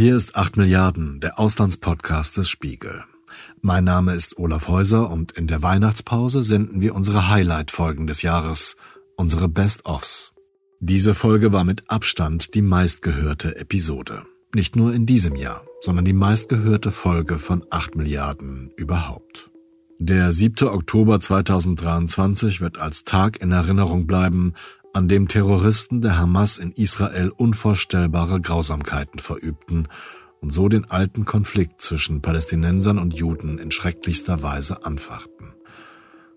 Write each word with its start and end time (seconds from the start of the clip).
Hier 0.00 0.16
ist 0.16 0.34
8 0.34 0.56
Milliarden, 0.56 1.20
der 1.20 1.38
Auslandspodcast 1.38 2.38
des 2.38 2.48
Spiegel. 2.48 3.04
Mein 3.60 3.84
Name 3.84 4.14
ist 4.14 4.38
Olaf 4.38 4.66
Häuser 4.66 5.10
und 5.10 5.32
in 5.32 5.46
der 5.46 5.62
Weihnachtspause 5.62 6.42
senden 6.42 6.80
wir 6.80 6.94
unsere 6.94 7.28
Highlight-Folgen 7.28 8.06
des 8.06 8.22
Jahres, 8.22 8.76
unsere 9.18 9.46
Best-ofs. 9.46 10.32
Diese 10.80 11.12
Folge 11.12 11.52
war 11.52 11.64
mit 11.64 11.90
Abstand 11.90 12.54
die 12.54 12.62
meistgehörte 12.62 13.56
Episode. 13.56 14.22
Nicht 14.54 14.74
nur 14.74 14.94
in 14.94 15.04
diesem 15.04 15.36
Jahr, 15.36 15.66
sondern 15.82 16.06
die 16.06 16.14
meistgehörte 16.14 16.92
Folge 16.92 17.38
von 17.38 17.66
8 17.68 17.94
Milliarden 17.94 18.70
überhaupt. 18.78 19.50
Der 19.98 20.32
7. 20.32 20.66
Oktober 20.68 21.20
2023 21.20 22.62
wird 22.62 22.78
als 22.78 23.04
Tag 23.04 23.42
in 23.42 23.52
Erinnerung 23.52 24.06
bleiben, 24.06 24.54
an 24.92 25.08
dem 25.08 25.28
Terroristen 25.28 26.00
der 26.00 26.18
Hamas 26.18 26.58
in 26.58 26.72
Israel 26.72 27.30
unvorstellbare 27.30 28.40
Grausamkeiten 28.40 29.20
verübten 29.20 29.88
und 30.40 30.52
so 30.52 30.68
den 30.68 30.90
alten 30.90 31.24
Konflikt 31.24 31.80
zwischen 31.80 32.22
Palästinensern 32.22 32.98
und 32.98 33.14
Juden 33.14 33.58
in 33.58 33.70
schrecklichster 33.70 34.42
Weise 34.42 34.84
anfachten. 34.84 35.54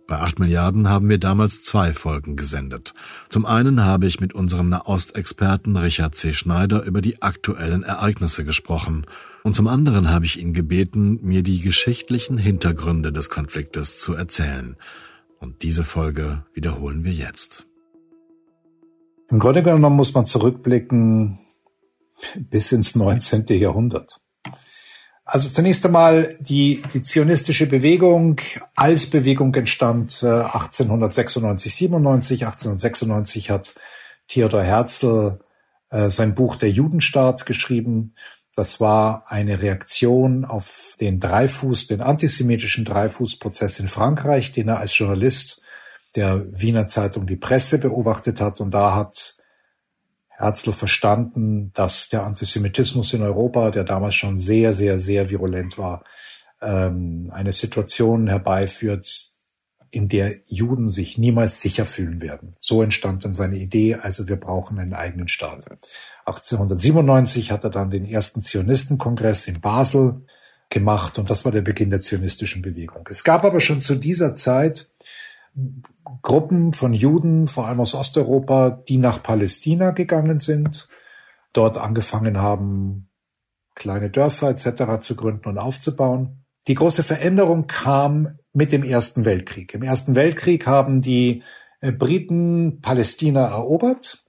Bei 0.06 0.20
8 0.20 0.40
Milliarden 0.40 0.90
haben 0.90 1.08
wir 1.08 1.18
damals 1.18 1.64
zwei 1.64 1.94
Folgen 1.94 2.36
gesendet. 2.36 2.94
Zum 3.30 3.46
einen 3.46 3.86
habe 3.86 4.06
ich 4.06 4.20
mit 4.20 4.34
unserem 4.34 4.68
Nahostexperten 4.70 5.78
Richard 5.78 6.16
C. 6.16 6.34
Schneider 6.34 6.84
über 6.84 7.02
die 7.02 7.22
aktuellen 7.22 7.84
Ereignisse 7.84 8.44
gesprochen 8.44 9.06
und 9.44 9.56
zum 9.56 9.68
anderen 9.68 10.10
habe 10.10 10.26
ich 10.26 10.40
ihn 10.40 10.54
gebeten, 10.54 11.20
mir 11.22 11.42
die 11.44 11.62
geschichtlichen 11.62 12.38
Hintergründe 12.38 13.12
des 13.12 13.30
Konfliktes 13.30 14.00
zu 14.00 14.14
erzählen. 14.14 14.78
Und 15.40 15.64
diese 15.64 15.84
Folge 15.84 16.46
wiederholen 16.54 17.04
wir 17.04 17.12
jetzt. 17.12 17.68
Im 19.30 19.40
Grunde 19.40 19.64
genommen 19.64 19.96
muss 19.96 20.14
man 20.14 20.26
zurückblicken 20.26 21.40
bis 22.38 22.72
ins 22.72 22.96
19. 22.96 23.46
Jahrhundert. 23.48 24.22
Also 25.26 25.50
zunächst 25.50 25.86
einmal 25.86 26.38
die, 26.42 26.84
die 26.94 27.02
zionistische 27.02 27.68
Bewegung 27.68 28.42
als 28.76 29.06
Bewegung 29.06 29.56
entstand 29.56 30.22
äh, 30.22 30.28
1896, 30.28 31.74
97. 31.76 32.46
1896 32.46 33.50
hat 33.50 33.74
Theodor 34.28 34.64
Herzl 34.64 35.40
äh, 35.90 36.10
sein 36.10 36.36
Buch 36.36 36.58
Der 36.58 36.70
Judenstaat 36.70 37.46
geschrieben. 37.46 38.16
Das 38.56 38.80
war 38.80 39.24
eine 39.32 39.62
Reaktion 39.62 40.46
auf 40.46 40.96
den 41.00 41.20
Dreifuß, 41.20 41.88
den 41.88 42.02
antisemitischen 42.02 42.86
Dreifußprozess 42.86 43.80
in 43.80 43.88
Frankreich, 43.88 44.52
den 44.52 44.68
er 44.68 44.80
als 44.80 44.96
Journalist 44.96 45.63
der 46.16 46.46
Wiener 46.52 46.88
Zeitung 46.88 47.28
Die 47.28 47.36
Presse 47.36 47.80
beobachtet 47.80 48.42
hat. 48.42 48.62
Und 48.62 48.74
da 48.74 48.96
hat 48.96 49.36
Herzl 50.30 50.72
verstanden, 50.72 51.72
dass 51.74 52.10
der 52.10 52.24
Antisemitismus 52.24 53.14
in 53.14 53.22
Europa, 53.22 53.72
der 53.72 53.84
damals 53.84 54.16
schon 54.16 54.38
sehr, 54.38 54.74
sehr, 54.74 55.00
sehr 55.00 55.30
virulent 55.30 55.78
war, 55.78 56.04
ähm, 56.62 57.30
eine 57.34 57.54
Situation 57.54 58.28
herbeiführt, 58.28 59.34
in 59.94 60.10
der 60.10 60.38
Juden 60.48 60.90
sich 60.90 61.20
niemals 61.20 61.62
sicher 61.62 61.86
fühlen 61.86 62.20
werden. 62.20 62.56
So 62.60 62.82
entstand 62.82 63.26
dann 63.26 63.34
seine 63.34 63.58
Idee, 63.58 63.96
also 63.96 64.28
wir 64.28 64.38
brauchen 64.38 64.80
einen 64.80 64.96
eigenen 64.96 65.28
Staat. 65.28 65.66
1897 66.26 67.52
hat 67.52 67.64
er 67.64 67.70
dann 67.70 67.92
den 67.92 68.06
ersten 68.06 68.42
Zionistenkongress 68.42 69.48
in 69.48 69.62
Basel 69.62 70.26
gemacht 70.72 71.20
und 71.20 71.30
das 71.30 71.46
war 71.46 71.52
der 71.52 71.62
Beginn 71.62 71.92
der 71.92 72.02
zionistischen 72.02 72.64
Bewegung. 72.64 73.08
Es 73.12 73.24
gab 73.24 73.46
aber 73.46 73.60
schon 73.60 73.82
zu 73.82 73.94
dieser 73.94 74.36
Zeit 74.36 74.90
Gruppen 76.22 76.74
von 76.74 76.94
Juden, 76.94 77.48
vor 77.48 77.68
allem 77.68 77.80
aus 77.80 77.94
Osteuropa, 77.94 78.82
die 78.88 78.98
nach 78.98 79.22
Palästina 79.22 79.92
gegangen 79.92 80.40
sind, 80.40 80.88
dort 81.54 81.78
angefangen 81.78 82.42
haben, 82.42 83.10
kleine 83.76 84.10
Dörfer 84.10 84.50
etc. 84.50 85.00
zu 85.02 85.16
gründen 85.16 85.48
und 85.50 85.58
aufzubauen. 85.58 86.46
Die 86.68 86.76
große 86.76 87.04
Veränderung 87.04 87.68
kam 87.68 88.40
mit 88.54 88.72
dem 88.72 88.84
Ersten 88.84 89.26
Weltkrieg. 89.26 89.74
Im 89.74 89.84
Ersten 89.84 90.16
Weltkrieg 90.16 90.66
haben 90.66 91.02
die 91.02 91.44
äh, 91.82 91.92
Briten 91.92 92.82
Palästina 92.82 93.48
erobert. 93.48 94.24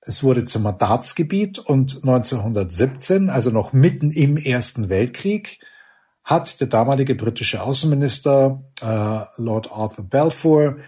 Es 0.00 0.22
wurde 0.22 0.44
zum 0.44 0.64
Mandatsgebiet 0.64 1.58
und 1.58 1.96
1917, 2.02 3.30
also 3.30 3.50
noch 3.50 3.72
mitten 3.72 4.10
im 4.10 4.36
Ersten 4.36 4.90
Weltkrieg, 4.90 5.60
hat 6.24 6.60
der 6.60 6.68
damalige 6.68 7.14
britische 7.14 7.62
Außenminister 7.62 8.64
äh, 8.80 9.40
Lord 9.40 9.70
Arthur 9.70 10.08
Balfour 10.08 10.78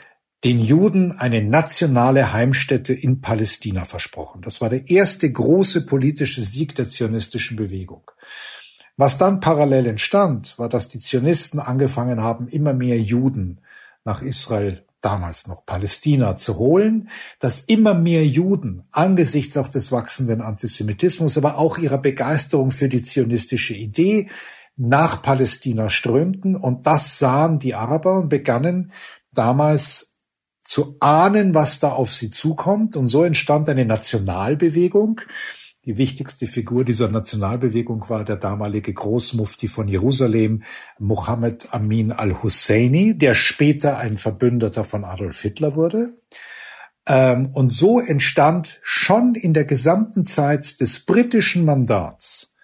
den 0.44 0.60
Juden 0.60 1.12
eine 1.12 1.42
nationale 1.42 2.32
Heimstätte 2.32 2.94
in 2.94 3.20
Palästina 3.20 3.84
versprochen. 3.84 4.42
Das 4.42 4.60
war 4.60 4.68
der 4.68 4.88
erste 4.88 5.30
große 5.30 5.86
politische 5.86 6.42
Sieg 6.42 6.74
der 6.74 6.88
zionistischen 6.88 7.56
Bewegung. 7.56 8.10
Was 8.96 9.18
dann 9.18 9.40
parallel 9.40 9.86
entstand, 9.86 10.58
war, 10.58 10.68
dass 10.68 10.88
die 10.88 11.00
Zionisten 11.00 11.60
angefangen 11.60 12.22
haben, 12.22 12.48
immer 12.48 12.72
mehr 12.72 12.98
Juden 12.98 13.60
nach 14.04 14.22
Israel, 14.22 14.84
damals 15.02 15.46
noch 15.46 15.66
Palästina, 15.66 16.36
zu 16.36 16.56
holen, 16.58 17.10
dass 17.38 17.60
immer 17.62 17.94
mehr 17.94 18.26
Juden 18.26 18.84
angesichts 18.92 19.56
auch 19.56 19.68
des 19.68 19.92
wachsenden 19.92 20.40
Antisemitismus, 20.40 21.36
aber 21.36 21.58
auch 21.58 21.76
ihrer 21.76 21.98
Begeisterung 21.98 22.70
für 22.70 22.88
die 22.88 23.02
zionistische 23.02 23.74
Idee 23.74 24.30
nach 24.76 25.22
Palästina 25.22 25.88
strömten. 25.88 26.56
Und 26.56 26.86
das 26.86 27.18
sahen 27.18 27.58
die 27.58 27.74
Araber 27.74 28.20
und 28.20 28.28
begannen 28.28 28.92
damals 29.32 30.14
zu 30.62 30.96
ahnen, 31.00 31.54
was 31.54 31.80
da 31.80 31.90
auf 31.92 32.12
sie 32.12 32.30
zukommt. 32.30 32.96
Und 32.96 33.06
so 33.06 33.22
entstand 33.24 33.68
eine 33.68 33.84
Nationalbewegung. 33.84 35.20
Die 35.84 35.96
wichtigste 35.96 36.48
Figur 36.48 36.84
dieser 36.84 37.08
Nationalbewegung 37.08 38.08
war 38.08 38.24
der 38.24 38.36
damalige 38.36 38.92
Großmufti 38.92 39.68
von 39.68 39.86
Jerusalem, 39.86 40.64
Mohammed 40.98 41.72
Amin 41.72 42.10
al-Husseini, 42.10 43.16
der 43.16 43.34
später 43.34 43.96
ein 43.96 44.16
Verbündeter 44.16 44.82
von 44.82 45.04
Adolf 45.04 45.40
Hitler 45.40 45.76
wurde. 45.76 46.16
Ähm, 47.06 47.50
und 47.52 47.70
so 47.70 48.00
entstand 48.00 48.80
schon 48.82 49.36
in 49.36 49.54
der 49.54 49.64
gesamten 49.64 50.26
Zeit 50.26 50.80
des 50.80 51.06
britischen 51.06 51.64
Mandats 51.64 52.55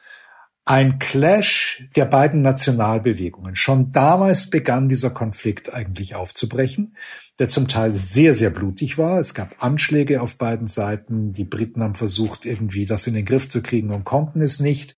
ein 0.65 0.99
Clash 1.01 1.89
der 1.97 2.05
beiden 2.05 2.43
Nationalbewegungen. 2.43 3.57
Schon 3.57 3.91
damals 3.91 4.49
begann 4.49 4.89
dieser 4.89 5.11
Konflikt 5.11 5.75
eigentlich 5.75 6.15
aufzubrechen, 6.15 6.97
der 7.39 7.49
zum 7.49 7.67
Teil 7.67 7.93
sehr, 7.93 8.33
sehr 8.33 8.51
blutig 8.51 8.97
war. 8.97 9.19
Es 9.19 9.35
gab 9.35 9.63
Anschläge 9.63 10.21
auf 10.21 10.39
beiden 10.39 10.69
Seiten. 10.69 11.33
Die 11.33 11.45
Briten 11.45 11.83
haben 11.83 11.97
versucht, 11.97 12.47
irgendwie 12.47 12.87
das 12.87 13.07
in 13.07 13.15
den 13.15 13.25
Griff 13.25 13.51
zu 13.51 13.61
kriegen 13.61 13.91
und 13.91 14.05
konnten 14.05 14.41
es 14.41 14.61
nicht. 14.61 14.97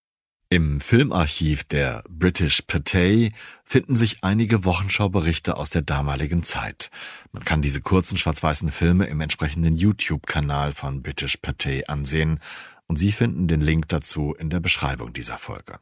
Im 0.50 0.80
Filmarchiv 0.80 1.64
der 1.64 2.04
British 2.08 2.62
Patay 2.62 3.32
finden 3.64 3.96
sich 3.96 4.18
einige 4.22 4.64
Wochenschauberichte 4.64 5.56
aus 5.56 5.70
der 5.70 5.82
damaligen 5.82 6.44
Zeit. 6.44 6.90
Man 7.32 7.44
kann 7.44 7.62
diese 7.62 7.80
kurzen 7.80 8.18
schwarz-weißen 8.18 8.70
Filme 8.70 9.06
im 9.06 9.20
entsprechenden 9.20 9.74
YouTube-Kanal 9.74 10.72
von 10.72 11.02
British 11.02 11.38
Patay 11.38 11.86
ansehen 11.86 12.38
und 12.86 12.96
Sie 12.96 13.12
finden 13.12 13.48
den 13.48 13.60
Link 13.60 13.88
dazu 13.88 14.34
in 14.34 14.50
der 14.50 14.60
Beschreibung 14.60 15.12
dieser 15.12 15.38
Folge. 15.38 15.78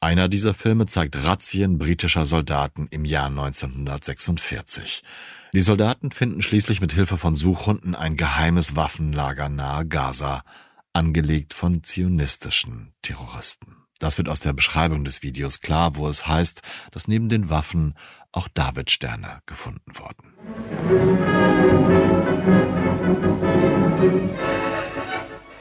Einer 0.00 0.28
dieser 0.28 0.52
Filme 0.52 0.86
zeigt 0.86 1.24
Razzien 1.24 1.78
britischer 1.78 2.24
Soldaten 2.24 2.88
im 2.90 3.04
Jahr 3.04 3.26
1946. 3.26 5.04
Die 5.52 5.60
Soldaten 5.60 6.10
finden 6.10 6.42
schließlich 6.42 6.80
mit 6.80 6.92
Hilfe 6.92 7.16
von 7.16 7.36
Suchhunden 7.36 7.94
ein 7.94 8.16
geheimes 8.16 8.74
Waffenlager 8.74 9.48
nahe 9.48 9.86
Gaza, 9.86 10.42
angelegt 10.92 11.54
von 11.54 11.84
zionistischen 11.84 12.94
Terroristen. 13.02 13.76
Das 14.00 14.18
wird 14.18 14.28
aus 14.28 14.40
der 14.40 14.52
Beschreibung 14.52 15.04
des 15.04 15.22
Videos 15.22 15.60
klar, 15.60 15.94
wo 15.94 16.08
es 16.08 16.26
heißt, 16.26 16.62
dass 16.90 17.06
neben 17.06 17.28
den 17.28 17.48
Waffen 17.50 17.94
auch 18.32 18.48
Davidsterne 18.48 19.40
gefunden 19.46 19.92
wurden. 19.94 20.32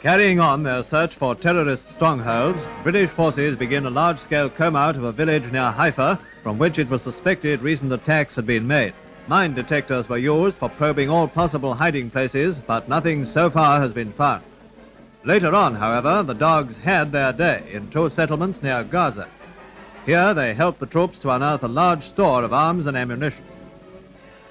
Carrying 0.02 0.40
on 0.40 0.64
their 0.64 0.82
search 0.82 1.14
for 1.14 1.36
terrorist 1.36 1.92
strongholds, 1.92 2.66
British 2.82 3.12
forces 3.12 3.56
begin 3.56 3.86
a 3.86 3.90
large-scale 3.92 4.50
comb 4.50 4.76
out 4.76 4.98
of 4.98 5.04
a 5.04 5.12
village 5.12 5.52
near 5.52 5.70
Haifa 5.70 6.18
from 6.42 6.58
which 6.58 6.80
it 6.80 6.90
was 6.90 7.04
suspected 7.04 7.62
recent 7.62 7.94
attacks 7.94 8.36
had 8.36 8.48
been 8.48 8.66
made. 8.66 8.96
Mine 9.28 9.54
detectors 9.54 10.10
were 10.10 10.18
used 10.18 10.58
for 10.58 10.70
probing 10.70 11.12
all 11.12 11.28
possible 11.28 11.76
hiding 11.76 12.10
places, 12.10 12.58
but 12.58 12.90
nothing 12.90 13.24
so 13.24 13.48
far 13.48 13.80
has 13.80 13.94
been 13.94 14.12
found. 14.14 14.42
Later 15.24 15.54
on, 15.54 15.76
however, 15.76 16.24
the 16.24 16.34
dogs 16.34 16.78
had 16.78 17.12
their 17.12 17.32
day 17.32 17.62
in 17.72 17.88
two 17.92 18.10
settlements 18.10 18.64
near 18.64 18.84
Gaza. 18.84 19.28
Here 20.08 20.34
they 20.34 20.56
helped 20.56 20.80
the 20.80 20.88
troops 20.88 21.20
to 21.20 21.30
unearth 21.30 21.64
a 21.64 21.68
large 21.68 22.02
store 22.02 22.44
of 22.44 22.54
arms 22.54 22.88
and 22.88 22.98
ammunition. 22.98 23.46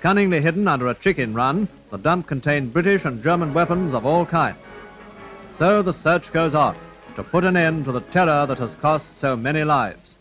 Cunningly 0.00 0.40
hidden 0.40 0.68
under 0.68 0.86
a 0.86 0.94
chicken 0.94 1.34
run, 1.34 1.66
the 1.90 1.98
dump 1.98 2.28
contained 2.28 2.72
British 2.72 3.04
and 3.04 3.20
German 3.20 3.52
weapons 3.52 3.94
of 3.94 4.06
all 4.06 4.24
kinds. 4.24 4.56
So 5.60 5.82
the 5.82 5.92
search 5.92 6.32
goes 6.32 6.54
on 6.54 6.74
to 7.16 7.22
put 7.22 7.44
an 7.44 7.54
end 7.54 7.84
to 7.84 7.92
the 7.92 8.00
terror 8.00 8.46
that 8.46 8.58
has 8.60 8.74
cost 8.80 9.20
so 9.20 9.36
many 9.36 9.60
lives. 9.60 10.16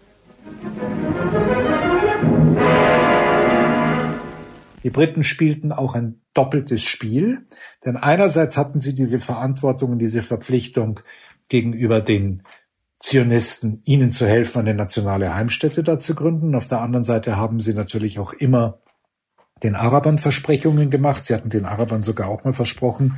Die 4.83 4.89
Briten 4.89 5.23
spielten 5.23 5.71
auch 5.71 5.95
ein 5.95 6.19
doppeltes 6.33 6.83
Spiel, 6.83 7.47
denn 7.85 7.95
einerseits 7.95 8.57
hatten 8.57 8.81
sie 8.81 8.93
diese 8.93 9.21
Verantwortung 9.21 9.93
und 9.93 9.99
diese 9.99 10.21
Verpflichtung 10.21 10.99
gegenüber 11.47 12.01
den 12.01 12.43
Zionisten, 12.99 13.81
ihnen 13.85 14.11
zu 14.11 14.27
helfen, 14.27 14.59
eine 14.59 14.73
nationale 14.73 15.33
Heimstätte 15.35 15.83
da 15.83 15.97
zu 15.97 16.15
gründen. 16.15 16.53
Auf 16.53 16.67
der 16.67 16.81
anderen 16.81 17.05
Seite 17.05 17.37
haben 17.37 17.61
sie 17.61 17.73
natürlich 17.73 18.19
auch 18.19 18.33
immer 18.33 18.79
den 19.63 19.75
Arabern 19.75 20.17
Versprechungen 20.17 20.89
gemacht. 20.89 21.25
Sie 21.25 21.33
hatten 21.33 21.49
den 21.49 21.63
Arabern 21.63 22.03
sogar 22.03 22.27
auch 22.27 22.43
mal 22.43 22.51
versprochen, 22.51 23.17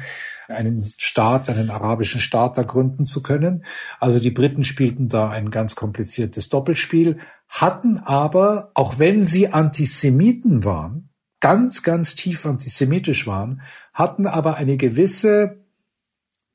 einen 0.52 0.94
Staat, 0.98 1.50
einen 1.50 1.70
arabischen 1.70 2.22
Staat 2.22 2.58
da 2.58 2.64
gründen 2.64 3.06
zu 3.06 3.24
können. 3.24 3.66
Also 4.00 4.20
die 4.20 4.32
Briten 4.32 4.64
spielten 4.64 5.10
da 5.10 5.30
ein 5.30 5.52
ganz 5.52 5.76
kompliziertes 5.76 6.50
Doppelspiel, 6.50 7.20
hatten 7.48 7.98
aber, 7.98 8.72
auch 8.74 9.00
wenn 9.00 9.26
sie 9.26 9.50
Antisemiten 9.52 10.64
waren, 10.64 11.10
ganz, 11.40 11.84
ganz 11.84 12.16
tief 12.16 12.46
antisemitisch 12.46 13.28
waren, 13.28 13.62
hatten 13.94 14.28
aber 14.28 14.56
eine 14.56 14.78
gewisse 14.78 15.62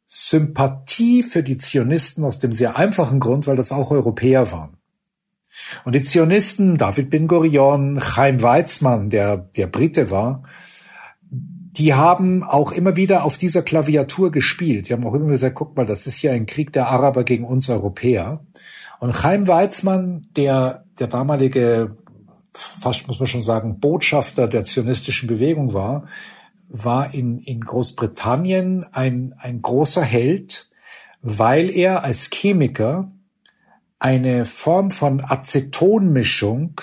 Sympathie 0.07 1.23
für 1.23 1.43
die 1.43 1.57
Zionisten 1.57 2.25
aus 2.25 2.39
dem 2.39 2.53
sehr 2.53 2.77
einfachen 2.77 3.21
Grund, 3.21 3.47
weil 3.47 3.57
das 3.57 3.73
auch 3.73 3.91
Europäer 3.91 4.53
waren. 4.53 4.77
Und 5.85 5.95
die 5.95 6.03
Zionisten, 6.03 6.77
David 6.77 7.11
Ben 7.11 7.27
Gurion, 7.27 7.99
Chaim 8.01 8.43
Weizmann, 8.43 9.11
der, 9.11 9.37
der 9.37 9.67
Brite 9.67 10.11
war, 10.11 10.45
die 11.77 11.93
haben 11.93 12.43
auch 12.43 12.73
immer 12.73 12.97
wieder 12.97 13.25
auf 13.25 13.37
dieser 13.37 13.63
Klaviatur 13.63 14.33
gespielt. 14.33 14.89
Die 14.89 14.95
haben 14.95 15.07
auch 15.07 15.15
immer 15.15 15.29
gesagt, 15.29 15.57
guck 15.57 15.77
mal, 15.77 15.85
das 15.85 16.07
ist 16.07 16.17
hier 16.17 16.33
ein 16.33 16.47
Krieg 16.47 16.73
der 16.73 16.89
Araber 16.89 17.23
gegen 17.23 17.45
uns 17.45 17.69
Europäer. 17.69 18.41
Und 18.99 19.13
Chaim 19.13 19.47
Weizmann, 19.47 20.27
der, 20.37 20.85
der 20.99 21.07
damalige, 21.07 21.97
fast 22.55 23.07
muss 23.09 23.19
man 23.19 23.27
schon 23.27 23.43
sagen, 23.43 23.79
Botschafter 23.79 24.49
der 24.49 24.65
zionistischen 24.65 25.29
Bewegung 25.29 25.75
war, 25.75 26.09
war 26.69 27.13
in, 27.13 27.41
in 27.41 27.61
Großbritannien 27.61 28.87
ein, 28.93 29.35
ein 29.39 29.61
großer 29.61 30.03
Held, 30.03 30.71
weil 31.21 31.71
er 31.71 32.05
als 32.05 32.31
Chemiker 32.31 33.11
eine 33.99 34.47
Form 34.47 34.91
von 34.91 35.23
Acetonmischung 35.23 36.81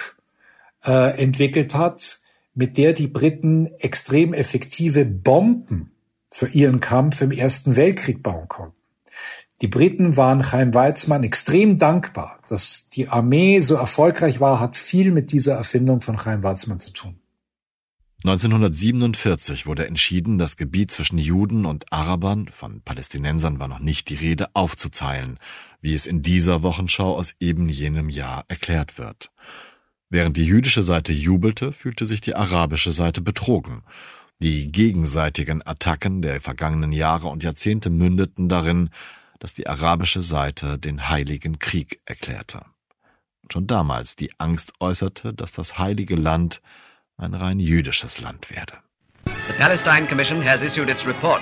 äh, 0.86 1.20
entwickelt 1.20 1.74
hat, 1.76 2.20
mit 2.54 2.78
der 2.78 2.94
die 2.94 3.08
Briten 3.08 3.68
extrem 3.80 4.34
effektive 4.34 5.06
Bomben 5.06 5.92
für 6.32 6.48
ihren 6.48 6.80
Kampf 6.80 7.22
im 7.22 7.32
Ersten 7.32 7.76
Weltkrieg 7.76 8.24
bauen 8.24 8.48
konnten. 8.48 8.76
Die 9.62 9.68
Briten 9.68 10.18
waren 10.18 10.42
Chaim 10.44 10.74
Weizmann 10.74 11.24
extrem 11.24 11.78
dankbar, 11.78 12.40
dass 12.50 12.90
die 12.90 13.08
Armee 13.08 13.60
so 13.60 13.76
erfolgreich 13.76 14.40
war, 14.40 14.60
hat 14.60 14.76
viel 14.76 15.12
mit 15.12 15.32
dieser 15.32 15.54
Erfindung 15.54 16.02
von 16.02 16.18
Chaim 16.18 16.44
Weizmann 16.44 16.80
zu 16.80 16.92
tun. 16.92 17.20
1947 18.26 19.66
wurde 19.66 19.86
entschieden, 19.86 20.38
das 20.38 20.56
Gebiet 20.56 20.92
zwischen 20.92 21.18
Juden 21.18 21.66
und 21.66 21.92
Arabern, 21.92 22.48
von 22.48 22.82
Palästinensern 22.82 23.60
war 23.60 23.68
noch 23.68 23.80
nicht 23.80 24.10
die 24.10 24.16
Rede, 24.16 24.48
aufzuteilen, 24.54 25.40
wie 25.82 25.94
es 25.94 26.06
in 26.06 26.22
dieser 26.22 26.64
Wochenschau 26.64 27.16
aus 27.18 27.34
eben 27.42 27.68
jenem 27.68 28.08
Jahr 28.08 28.46
erklärt 28.48 28.98
wird. 28.98 29.32
Während 30.14 30.38
die 30.38 30.46
jüdische 30.46 30.84
Seite 30.84 31.12
jubelte, 31.12 31.72
fühlte 31.72 32.06
sich 32.06 32.22
die 32.22 32.36
arabische 32.36 32.92
Seite 32.92 33.20
betrogen. 33.20 33.82
Die 34.38 34.72
gegenseitigen 34.72 35.66
Attacken 35.66 36.22
der 36.22 36.40
vergangenen 36.40 36.92
Jahre 36.92 37.30
und 37.30 37.42
Jahrzehnte 37.42 37.90
mündeten 37.90 38.48
darin, 38.48 38.92
dass 39.40 39.56
die 39.56 39.66
arabische 39.66 40.22
Seite 40.22 40.78
den 40.78 41.10
Heiligen 41.10 41.58
Krieg 41.58 42.00
erklärte. 42.06 42.62
Und 43.42 43.54
schon 43.54 43.66
damals 43.66 44.16
die 44.16 44.30
Angst 44.38 44.74
äußerte, 44.80 45.34
dass 45.34 45.52
das 45.52 45.80
Heilige 45.80 46.14
Land 46.14 46.62
ein 47.18 47.34
rein 47.34 47.60
jüdisches 47.60 48.20
Land 48.20 48.52
werde. 48.52 48.74
The 49.26 49.54
Palestine 49.58 50.06
Commission 50.06 50.46
has 50.48 50.62
issued 50.62 50.92
its 50.92 51.08
report. 51.08 51.42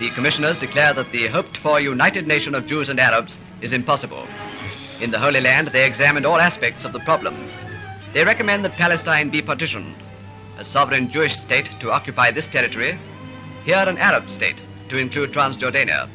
The 0.00 0.10
commissioners 0.10 0.58
declare 0.58 0.92
that 0.92 1.06
the 1.12 1.32
hoped 1.32 1.56
for 1.56 1.78
united 1.78 2.26
nation 2.26 2.56
of 2.56 2.66
Jews 2.66 2.90
and 2.90 2.98
Arabs 2.98 3.38
is 3.60 3.70
impossible. 3.70 4.24
In 5.00 5.12
the 5.12 5.20
Holy 5.20 5.40
Land, 5.40 5.70
they 5.70 5.86
examined 5.86 6.26
all 6.26 6.40
aspects 6.40 6.84
of 6.84 6.92
the 6.92 7.00
problem. 7.04 7.36
They 8.12 8.24
recommend 8.24 8.64
that 8.64 8.76
Palestine 8.76 9.28
be 9.28 9.42
partitioned, 9.42 9.94
a 10.58 10.64
sovereign 10.64 11.10
Jewish 11.10 11.36
state 11.36 11.78
to 11.80 11.92
occupy 11.92 12.30
this 12.30 12.48
territory, 12.48 12.98
here 13.64 13.84
an 13.86 13.98
Arab 13.98 14.30
state 14.30 14.56
to 14.88 14.96
include 14.96 15.32
Transjordania, 15.32 16.08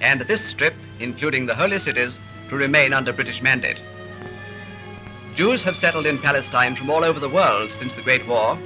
and 0.00 0.22
this 0.22 0.44
strip, 0.44 0.74
including 1.00 1.46
the 1.46 1.54
holy 1.54 1.78
cities, 1.78 2.18
to 2.48 2.56
remain 2.56 2.92
under 2.92 3.12
British 3.12 3.42
mandate. 3.42 3.80
Jews 5.34 5.62
have 5.62 5.76
settled 5.76 6.06
in 6.06 6.18
Palestine 6.18 6.76
from 6.76 6.88
all 6.90 7.04
over 7.04 7.20
the 7.20 7.28
world 7.28 7.72
since 7.72 7.92
the 7.92 8.02
Great 8.02 8.26
War, 8.26 8.56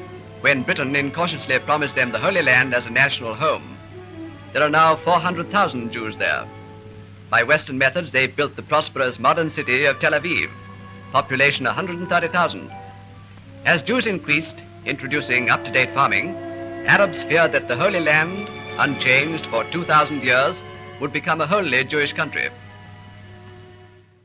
when 0.41 0.63
Britain 0.63 0.95
incautiously 0.95 1.59
promised 1.59 1.97
them 1.97 2.13
the 2.13 2.19
Holy 2.19 2.43
Land 2.43 2.75
as 2.75 2.87
a 2.87 2.91
national 2.91 3.35
home. 3.35 3.77
There 4.53 4.63
are 4.63 4.71
now 4.71 4.97
400,000 4.97 5.91
Jews 5.91 6.17
there. 6.17 6.47
By 7.29 7.43
Western 7.43 7.77
methods, 7.77 8.13
they've 8.13 8.35
built 8.35 8.55
the 8.55 8.63
prosperous 8.63 9.19
modern 9.19 9.51
city 9.51 9.85
of 9.85 9.99
Tel 9.99 10.13
Aviv, 10.13 10.49
population 11.13 11.65
130,000. 11.65 12.71
As 13.65 13.83
Jews 13.83 14.07
increased, 14.07 14.63
introducing 14.85 15.51
up-to-date 15.51 15.93
farming, 15.95 16.35
Arabs 16.87 17.23
feared 17.25 17.53
that 17.53 17.69
the 17.69 17.77
Holy 17.77 18.01
Land, 18.01 18.49
unchanged 18.79 19.47
for 19.47 19.65
2,000 19.71 20.23
years, 20.23 20.63
would 21.01 21.13
become 21.13 21.41
a 21.41 21.47
wholly 21.47 21.85
Jewish 21.85 22.13
country. 22.15 22.51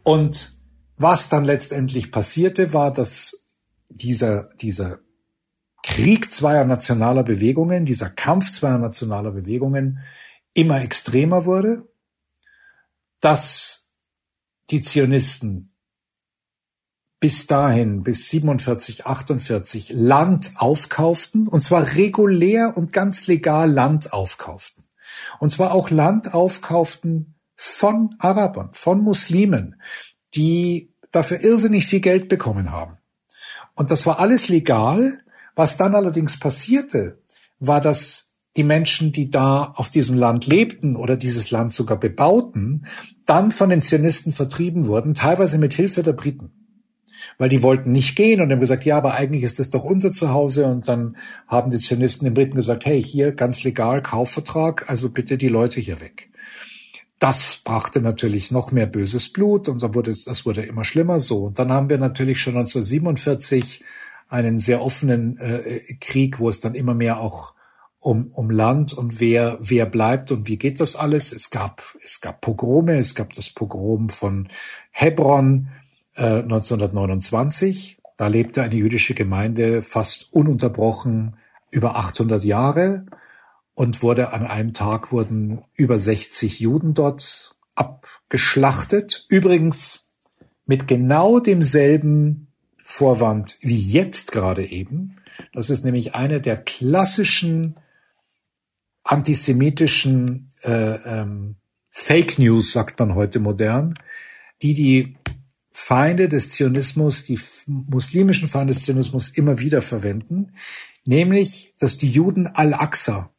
Und 0.04 0.54
Was 0.98 1.28
dann 1.28 1.44
letztendlich 1.44 2.12
passierte, 2.12 2.72
war, 2.72 2.94
dass 2.94 3.48
dieser, 3.90 4.50
dieser 4.62 5.00
Krieg 5.82 6.32
zweier 6.32 6.66
nationaler 6.66 7.24
Bewegungen, 7.24 7.86
dieser 7.86 8.10
Kampf 8.10 8.54
zweier 8.54 8.78
nationaler 8.78 9.32
Bewegungen 9.32 10.00
immer 10.54 10.82
extremer 10.82 11.46
wurde, 11.46 11.90
dass 13.20 13.88
die 14.70 14.82
Zionisten 14.82 15.73
bis 17.24 17.48
dahin, 17.48 18.04
bis 18.04 18.28
47, 18.28 19.06
48 19.06 19.94
Land 19.94 20.52
aufkauften, 20.58 21.48
und 21.48 21.62
zwar 21.62 21.96
regulär 21.96 22.76
und 22.76 22.92
ganz 22.92 23.28
legal 23.28 23.72
Land 23.72 24.12
aufkauften. 24.12 24.84
Und 25.40 25.50
zwar 25.50 25.72
auch 25.72 25.90
Land 25.90 26.34
aufkauften 26.34 27.36
von 27.56 28.14
Arabern, 28.20 28.72
von 28.74 29.02
Muslimen, 29.02 29.80
die 30.36 30.92
dafür 31.12 31.40
irrsinnig 31.40 31.86
viel 31.86 32.02
Geld 32.02 32.28
bekommen 32.28 32.72
haben. 32.72 32.98
Und 33.74 33.90
das 33.90 34.06
war 34.06 34.20
alles 34.20 34.50
legal. 34.50 35.22
Was 35.56 35.78
dann 35.78 35.96
allerdings 35.96 36.38
passierte, 36.38 37.22
war, 37.60 37.80
dass 37.80 38.34
die 38.58 38.66
Menschen, 38.66 39.14
die 39.14 39.32
da 39.32 39.72
auf 39.78 39.90
diesem 39.90 40.18
Land 40.18 40.46
lebten 40.46 40.98
oder 40.98 41.16
dieses 41.16 41.52
Land 41.52 41.74
sogar 41.74 41.98
bebauten, 41.98 42.86
dann 43.26 43.52
von 43.52 43.70
den 43.70 43.82
Zionisten 43.82 44.34
vertrieben 44.34 44.88
wurden, 44.88 45.14
teilweise 45.14 45.58
mit 45.58 45.74
Hilfe 45.74 46.04
der 46.04 46.12
Briten. 46.12 46.63
Weil 47.38 47.50
die 47.50 47.64
wollten 47.64 47.92
nicht 47.92 48.16
gehen 48.16 48.42
und 48.42 48.52
haben 48.52 48.60
gesagt, 48.60 48.86
ja, 48.86 48.98
aber 48.98 49.16
eigentlich 49.16 49.44
ist 49.44 49.60
das 49.60 49.70
doch 49.70 49.84
unser 49.84 50.10
Zuhause. 50.10 50.66
Und 50.66 50.88
dann 50.88 51.18
haben 51.48 51.70
die 51.70 51.78
Zionisten 51.78 52.26
den 52.26 52.34
Briten 52.34 52.56
gesagt, 52.56 52.86
hey, 52.86 53.02
hier 53.04 53.32
ganz 53.32 53.64
legal 53.64 54.02
Kaufvertrag, 54.02 54.90
also 54.90 55.10
bitte 55.10 55.38
die 55.38 55.50
Leute 55.50 55.80
hier 55.80 56.02
weg. 56.02 56.30
Das 57.20 57.62
brachte 57.64 58.02
natürlich 58.02 58.52
noch 58.52 58.72
mehr 58.72 58.88
böses 58.88 59.32
Blut 59.32 59.70
und 59.70 59.82
dann 59.82 59.96
wurde 59.96 60.12
es, 60.12 60.26
das 60.26 60.46
wurde 60.46 60.64
immer 60.64 60.84
schlimmer 60.84 61.20
so. 61.20 61.46
Und 61.46 61.58
dann 61.58 61.72
haben 61.72 61.90
wir 61.90 61.98
natürlich 61.98 62.42
schon 62.42 62.58
1947 62.58 63.84
einen 64.28 64.60
sehr 64.60 64.82
offenen 64.82 65.38
äh, 65.38 65.96
Krieg, 66.02 66.40
wo 66.40 66.50
es 66.50 66.60
dann 66.60 66.76
immer 66.76 66.94
mehr 66.94 67.22
auch 67.22 67.54
um, 68.00 68.32
um 68.34 68.50
Land 68.50 68.92
und 68.92 69.22
wer, 69.22 69.58
wer 69.62 69.86
bleibt 69.86 70.32
und 70.32 70.48
wie 70.50 70.58
geht 70.58 70.82
das 70.82 70.98
alles. 70.98 71.32
Es 71.32 71.50
gab, 71.50 71.96
es 72.04 72.20
gab 72.20 72.42
Pogrome, 72.42 72.98
es 72.98 73.16
gab 73.16 73.32
das 73.34 73.50
Pogrom 73.50 74.10
von 74.10 74.50
Hebron 74.92 75.70
äh, 76.16 76.40
1929. 76.40 77.98
Da 78.18 78.28
lebte 78.28 78.62
eine 78.62 78.76
jüdische 78.76 79.14
Gemeinde 79.14 79.82
fast 79.82 80.32
ununterbrochen 80.34 81.38
über 81.72 81.96
800 81.96 82.44
Jahre 82.44 83.06
und 83.74 84.04
wurde 84.04 84.32
an 84.32 84.46
einem 84.46 84.74
Tag 84.74 85.12
wurden 85.12 85.64
über 85.74 85.98
60 85.98 86.60
Juden 86.60 86.94
dort 86.94 87.56
abgeschlachtet. 87.76 89.26
Übrigens 89.30 90.10
mit 90.66 90.88
genau 90.88 91.40
demselben 91.40 92.48
Vorwand 92.84 93.58
wie 93.62 93.78
jetzt 93.78 94.32
gerade 94.32 94.66
eben. 94.66 95.18
Das 95.54 95.70
ist 95.70 95.84
nämlich 95.84 96.16
eine 96.16 96.42
der 96.42 96.58
klassischen 96.58 97.76
antisemitischen 99.04 100.54
äh, 100.62 100.96
ähm, 101.22 101.56
Fake 101.90 102.40
News, 102.40 102.72
sagt 102.72 103.00
man 103.00 103.16
heute 103.16 103.40
modern, 103.40 104.00
die 104.62 104.74
die 104.74 105.18
Feinde 105.74 106.30
des 106.30 106.52
Zionismus, 106.52 107.24
die 107.24 107.40
muslimischen 107.66 108.48
Feinde 108.48 108.74
des 108.74 108.84
Zionismus 108.84 109.30
immer 109.30 109.60
wieder 109.60 109.82
verwenden, 109.82 110.54
nämlich, 111.04 111.74
dass 111.80 111.98
die 111.98 112.10
Juden 112.10 112.48
Al-Aqsa, 112.48 113.32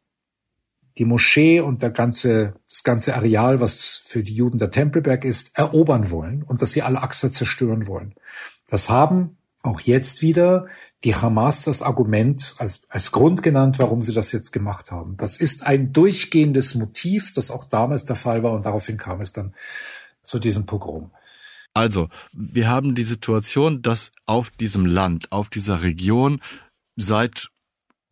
die 0.99 1.05
Moschee 1.05 1.61
und 1.61 1.83
der 1.83 1.91
ganze, 1.91 2.55
das 2.69 2.83
ganze 2.83 3.15
Areal, 3.15 3.61
was 3.61 4.03
für 4.05 4.23
die 4.23 4.35
Juden 4.35 4.59
der 4.59 4.71
Tempelberg 4.71 5.25
ist, 5.25 5.57
erobern 5.57 6.11
wollen 6.11 6.43
und 6.43 6.61
dass 6.61 6.73
sie 6.73 6.83
Al-Aqsa 6.83 7.33
zerstören 7.33 7.87
wollen. 7.87 8.15
Das 8.67 8.91
haben 8.91 9.37
auch 9.63 9.81
jetzt 9.81 10.21
wieder 10.21 10.67
die 11.05 11.15
Hamas 11.15 11.65
das 11.65 11.83
Argument 11.83 12.55
als, 12.59 12.83
als 12.89 13.13
Grund 13.13 13.43
genannt, 13.43 13.79
warum 13.79 14.03
sie 14.03 14.13
das 14.13 14.31
jetzt 14.33 14.53
gemacht 14.53 14.91
haben. 14.91 15.17
Das 15.17 15.37
ist 15.37 15.65
ein 15.65 15.93
durchgehendes 15.93 16.75
Motiv, 16.75 17.33
das 17.33 17.51
auch 17.51 17.65
damals 17.65 18.05
der 18.05 18.17
Fall 18.17 18.43
war 18.43 18.53
und 18.53 18.67
daraufhin 18.67 18.99
kam 18.99 19.21
es 19.21 19.33
dann 19.33 19.55
zu 20.25 20.39
diesem 20.39 20.67
Pogrom. 20.67 21.11
Also, 21.75 22.09
wir 22.33 22.69
haben 22.69 22.95
die 22.95 23.03
Situation, 23.03 23.83
dass 23.83 24.13
auf 24.27 24.51
diesem 24.51 24.87
Land, 24.87 25.33
auf 25.33 25.51
dieser 25.51 25.83
Region 25.83 26.41
seit 26.97 27.51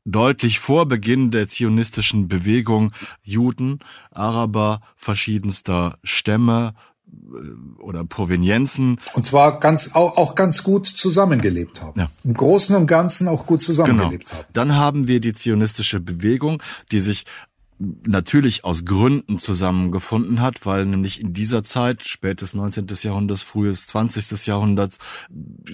deutlich 0.04 0.59
vor 0.59 0.87
Beginn 0.87 1.31
der 1.31 1.47
zionistischen 1.47 2.26
Bewegung 2.26 2.92
Juden, 3.23 3.78
Araber 4.11 4.81
verschiedenster 4.97 5.99
Stämme 6.02 6.75
äh, 7.07 7.81
oder 7.81 8.04
Provenienzen. 8.04 8.99
Und 9.14 9.25
zwar 9.25 9.61
ganz 9.61 9.95
auch, 9.95 10.16
auch 10.16 10.35
ganz 10.35 10.64
gut 10.64 10.87
zusammengelebt 10.87 11.83
haben. 11.83 12.00
Ja. 12.00 12.11
Im 12.25 12.35
Großen 12.35 12.75
und 12.75 12.88
Ganzen 12.88 13.28
auch 13.28 13.47
gut 13.47 13.61
zusammengelebt 13.61 14.31
genau. 14.31 14.38
haben. 14.38 14.49
Dann 14.52 14.75
haben 14.75 15.07
wir 15.07 15.21
die 15.21 15.35
zionistische 15.35 16.00
Bewegung, 16.00 16.61
die 16.90 16.99
sich 17.00 17.25
natürlich 18.06 18.64
aus 18.64 18.84
Gründen 18.84 19.38
zusammengefunden 19.38 20.40
hat, 20.40 20.64
weil 20.66 20.86
nämlich 20.86 21.20
in 21.20 21.32
dieser 21.32 21.64
Zeit, 21.64 22.06
spätes 22.06 22.54
19. 22.54 22.86
Jahrhunderts, 23.02 23.42
frühes 23.42 23.86
20. 23.86 24.46
Jahrhunderts, 24.46 24.98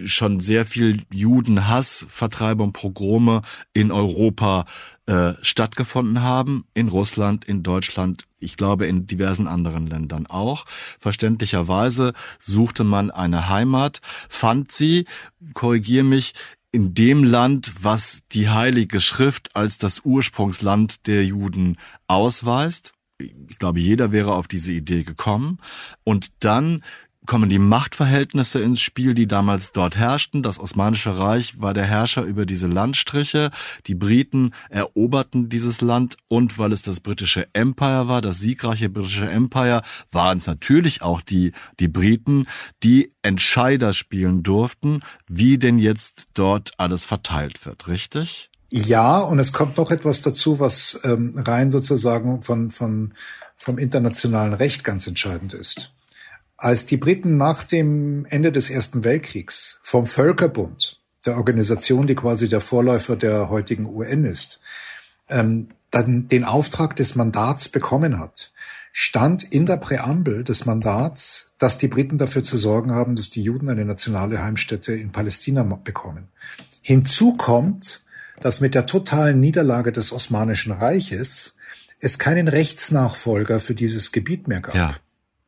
schon 0.05 0.41
sehr 0.41 0.65
viel 0.65 1.03
Judenhass, 1.13 2.07
Vertreibung, 2.09 2.73
Pogrome 2.73 3.43
in 3.73 3.93
Europa 3.93 4.67
äh, 5.07 5.35
stattgefunden 5.43 6.23
haben, 6.23 6.67
in 6.75 6.89
Russland, 6.89 7.47
in 7.47 7.63
Deutschland, 7.63 8.27
ich 8.41 8.57
glaube 8.57 8.87
in 8.87 9.07
diversen 9.07 9.49
anderen 9.49 9.87
Ländern 9.87 10.27
auch. 10.27 10.67
Verständlicherweise 11.01 12.13
suchte 12.39 12.85
man 12.85 13.11
eine 13.11 13.49
Heimat, 13.49 14.01
fand 14.29 14.71
sie, 14.73 15.07
korrigier 15.55 16.05
mich, 16.05 16.35
in 16.71 16.95
dem 16.95 17.25
Land, 17.25 17.73
was 17.83 18.21
die 18.33 18.49
Heilige 18.49 19.01
Schrift 19.01 19.57
als 19.57 19.79
das 19.79 20.01
Ursprungsland 20.05 21.07
der 21.07 21.25
Juden 21.25 21.79
ausweist. 22.07 22.93
Ich 23.19 23.59
glaube, 23.59 23.81
jeder 23.81 24.13
wäre 24.13 24.35
auf 24.35 24.47
diese 24.47 24.73
Idee 24.73 25.03
gekommen. 25.03 25.59
Und 26.05 26.29
dann 26.41 26.85
kommen 27.29 27.51
die 27.51 27.59
Machtverhältnisse 27.59 28.59
ins 28.59 28.81
Spiel, 28.81 29.15
die 29.15 29.29
damals 29.29 29.71
dort 29.73 29.97
herrschten. 29.97 30.43
Das 30.43 30.59
Osmanische 30.59 31.19
Reich 31.19 31.61
war 31.61 31.75
der 31.75 31.85
Herrscher 31.85 32.23
über 32.23 32.47
diese 32.47 32.67
Landstriche. 32.67 33.51
Die 33.87 33.95
Briten 33.95 34.55
eroberten 34.71 35.51
dieses 35.51 35.83
Land 35.83 36.17
und 36.29 36.59
weil 36.59 36.73
es 36.73 36.81
das 36.81 37.01
britische 37.01 37.47
Empire 37.53 38.09
war, 38.09 38.23
das 38.23 38.41
siegreiche 38.41 38.89
britische 38.89 39.29
Empire, 39.29 39.83
waren 40.11 40.39
es 40.39 40.47
natürlich 40.47 41.03
auch 41.03 41.21
die, 41.21 41.53
die 41.79 41.89
Briten, 41.89 42.47
die 42.83 43.13
Entscheider 43.21 43.93
spielen 43.93 44.43
durften, 44.43 45.03
wie 45.29 45.59
denn 45.59 45.79
jetzt 45.79 46.31
dort 46.33 46.73
alles 46.79 47.05
verteilt 47.05 47.67
wird, 47.67 47.89
richtig? 47.89 48.51
Ja, 48.71 49.19
und 49.19 49.39
es 49.39 49.53
kommt 49.53 49.77
noch 49.77 49.91
etwas 49.91 50.23
dazu, 50.23 50.61
was 50.61 50.99
ähm, 51.05 51.35
rein 51.37 51.71
sozusagen 51.71 52.41
von, 52.41 52.71
von, 52.71 53.13
vom 53.59 53.77
internationalen 53.77 54.55
Recht 54.55 54.83
ganz 54.83 55.07
entscheidend 55.07 55.53
ist. 55.53 55.93
Als 56.59 56.87
die 56.87 56.97
Briten 56.97 57.37
nach 57.37 57.63
dem 57.63 58.27
Ende 58.29 58.51
des 58.51 58.69
Ersten 58.69 59.05
Weltkriegs 59.05 59.79
vom 59.83 60.07
Völkerbund, 60.07 61.01
der 61.25 61.37
Organisation, 61.37 62.09
die 62.09 62.17
quasi 62.17 62.49
der 62.49 62.61
Vorläufer 62.61 63.15
der 63.15 63.49
heutigen 63.49 63.87
UN 63.87 64.25
ist, 64.25 64.61
ähm, 65.29 65.69
dann 65.93 66.27
den 66.27 66.45
Auftrag 66.45 66.97
des 66.97 67.15
Mandats 67.15 67.69
bekommen 67.69 68.19
hat, 68.19 68.51
stand 68.93 69.45
in 69.45 69.67
der 69.67 69.77
Präambel 69.77 70.43
des 70.43 70.67
Mandats, 70.67 71.53
dass 71.59 71.79
die 71.79 71.87
Briten 71.87 72.19
dafür 72.19 72.43
zu 72.43 72.57
sorgen 72.57 72.91
haben, 72.91 73.15
dass 73.15 73.31
die 73.31 73.43
Juden 73.43 73.69
eine 73.69 73.85
nationale 73.85 74.43
Heimstätte 74.43 74.95
in 74.95 75.13
Palästina 75.13 75.63
bekommen. 75.63 76.27
Hinzu 76.83 77.37
kommt, 77.37 78.03
dass 78.41 78.61
mit 78.61 78.75
der 78.75 78.87
totalen 78.87 79.39
Niederlage 79.39 79.93
des 79.93 80.13
Osmanischen 80.13 80.73
Reiches 80.73 81.55
es 82.01 82.19
keinen 82.19 82.49
Rechtsnachfolger 82.49 83.61
für 83.61 83.77
dieses 83.77 84.11
Gebiet 84.11 84.49
mehr 84.49 84.61
gab. 84.61 84.75
Ja. 84.75 84.97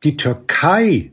Die 0.03 0.17
Türkei 0.17 1.11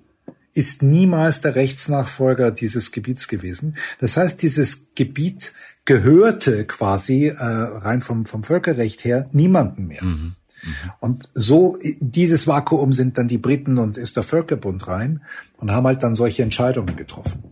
ist 0.55 0.83
niemals 0.83 1.41
der 1.41 1.55
Rechtsnachfolger 1.55 2.51
dieses 2.51 2.91
Gebiets 2.91 3.29
gewesen. 3.29 3.77
Das 4.01 4.17
heißt, 4.17 4.43
dieses 4.43 4.89
Gebiet 4.95 5.53
gehörte 5.85 6.67
quasi 6.67 7.27
äh, 7.27 7.37
rein 7.37 8.03
vom, 8.03 8.27
vom 8.27 8.43
Völkerrecht 8.43 9.05
her 9.05 9.29
niemanden 9.33 9.87
mehr. 9.87 10.03
Mhm. 10.03 10.35
Mhm. 10.63 10.93
Und 11.01 11.31
so 11.35 11.79
dieses 12.01 12.47
Vakuum 12.47 12.93
sind 12.93 13.19
dann 13.19 13.29
die 13.29 13.39
Briten 13.39 13.79
und 13.79 13.97
ist 13.97 14.17
der 14.17 14.25
Völkerbund 14.25 14.89
rein 14.89 15.23
und 15.59 15.71
haben 15.71 15.87
halt 15.87 16.03
dann 16.03 16.15
solche 16.15 16.43
Entscheidungen 16.43 16.97
getroffen. 16.97 17.45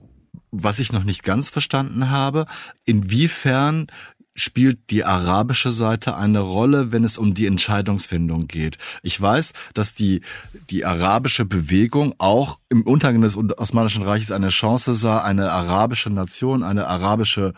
Was 0.51 0.79
ich 0.79 0.93
noch 0.93 1.05
nicht 1.05 1.23
ganz 1.23 1.49
verstanden 1.49 2.11
habe, 2.11 2.47
inwiefern 2.85 3.89
spielt 4.37 4.91
die 4.91 5.05
arabische 5.05 5.73
Seite 5.73 6.17
eine 6.17 6.41
Rolle, 6.41 6.93
wenn 6.93 7.03
es 7.03 7.19
um 7.19 7.35
die 7.35 7.47
Entscheidungsfindung 7.47 8.47
geht. 8.47 8.79
Ich 9.03 9.21
weiß, 9.21 9.53
dass 9.75 9.95
die, 9.95 10.21
die 10.71 10.85
arabische 10.85 11.45
Bewegung 11.45 12.15
auch 12.19 12.59
im 12.69 12.83
Untergang 12.83 13.23
des 13.23 13.37
Osmanischen 13.37 14.05
Reiches 14.05 14.31
eine 14.31 14.51
Chance 14.51 14.95
sah, 14.95 15.23
eine 15.23 15.51
arabische 15.51 16.11
Nation, 16.11 16.63
eine 16.63 16.87
arabische 16.87 17.55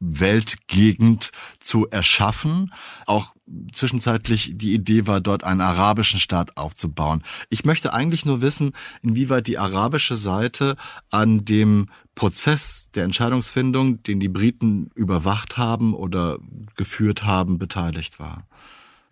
Weltgegend 0.00 1.30
zu 1.60 1.88
erschaffen. 1.88 2.72
Auch 3.06 3.34
zwischenzeitlich 3.72 4.52
die 4.54 4.74
Idee 4.74 5.06
war, 5.06 5.20
dort 5.20 5.44
einen 5.44 5.60
arabischen 5.60 6.20
Staat 6.20 6.56
aufzubauen. 6.56 7.22
Ich 7.48 7.64
möchte 7.64 7.92
eigentlich 7.92 8.24
nur 8.26 8.40
wissen, 8.42 8.72
inwieweit 9.02 9.46
die 9.46 9.58
arabische 9.58 10.16
Seite 10.16 10.76
an 11.10 11.44
dem 11.44 11.88
Prozess 12.14 12.90
der 12.94 13.04
Entscheidungsfindung, 13.04 14.02
den 14.02 14.20
die 14.20 14.28
Briten 14.28 14.90
überwacht 14.94 15.56
haben 15.56 15.94
oder 15.94 16.38
geführt 16.76 17.24
haben, 17.24 17.58
beteiligt 17.58 18.18
war. 18.18 18.46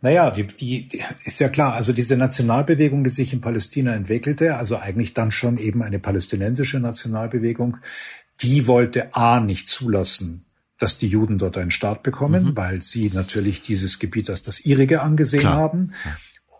Naja, 0.02 0.30
die, 0.30 0.46
die, 0.46 0.88
ist 1.24 1.40
ja 1.40 1.48
klar, 1.48 1.74
also 1.74 1.92
diese 1.92 2.16
Nationalbewegung, 2.16 3.02
die 3.02 3.10
sich 3.10 3.32
in 3.32 3.40
Palästina 3.40 3.94
entwickelte, 3.94 4.56
also 4.56 4.76
eigentlich 4.76 5.14
dann 5.14 5.32
schon 5.32 5.58
eben 5.58 5.82
eine 5.82 5.98
palästinensische 5.98 6.78
Nationalbewegung, 6.78 7.78
die 8.40 8.66
wollte 8.66 9.14
A 9.14 9.40
nicht 9.40 9.68
zulassen, 9.68 10.45
dass 10.78 10.98
die 10.98 11.08
Juden 11.08 11.38
dort 11.38 11.56
einen 11.56 11.70
Staat 11.70 12.02
bekommen, 12.02 12.44
mhm. 12.44 12.56
weil 12.56 12.82
sie 12.82 13.10
natürlich 13.10 13.62
dieses 13.62 13.98
Gebiet 13.98 14.30
als 14.30 14.42
das 14.42 14.60
ihrige 14.64 15.02
angesehen 15.02 15.40
Klar. 15.40 15.56
haben. 15.56 15.92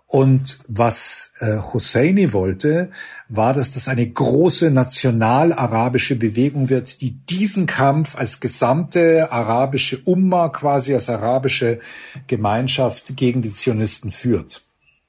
Und 0.09 0.61
was 0.69 1.33
äh, 1.41 1.59
Husseini 1.59 2.33
wollte, 2.33 2.91
war, 3.29 3.55
dass 3.55 3.73
das 3.73 3.89
eine 3.89 4.09
große 4.09 4.71
national-arabische 4.71 6.15
Bewegung 6.15 6.69
wird, 6.69 7.01
die 7.01 7.11
diesen 7.11 7.67
Kampf 7.67 8.17
als 8.17 8.39
gesamte 8.39 9.33
arabische 9.33 9.99
Umma, 10.05 10.49
quasi 10.49 10.95
als 10.95 11.11
arabische 11.11 11.81
Gemeinschaft 12.29 13.17
gegen 13.17 13.43
die 13.43 13.51
Zionisten 13.51 14.13
führt. 14.13 14.63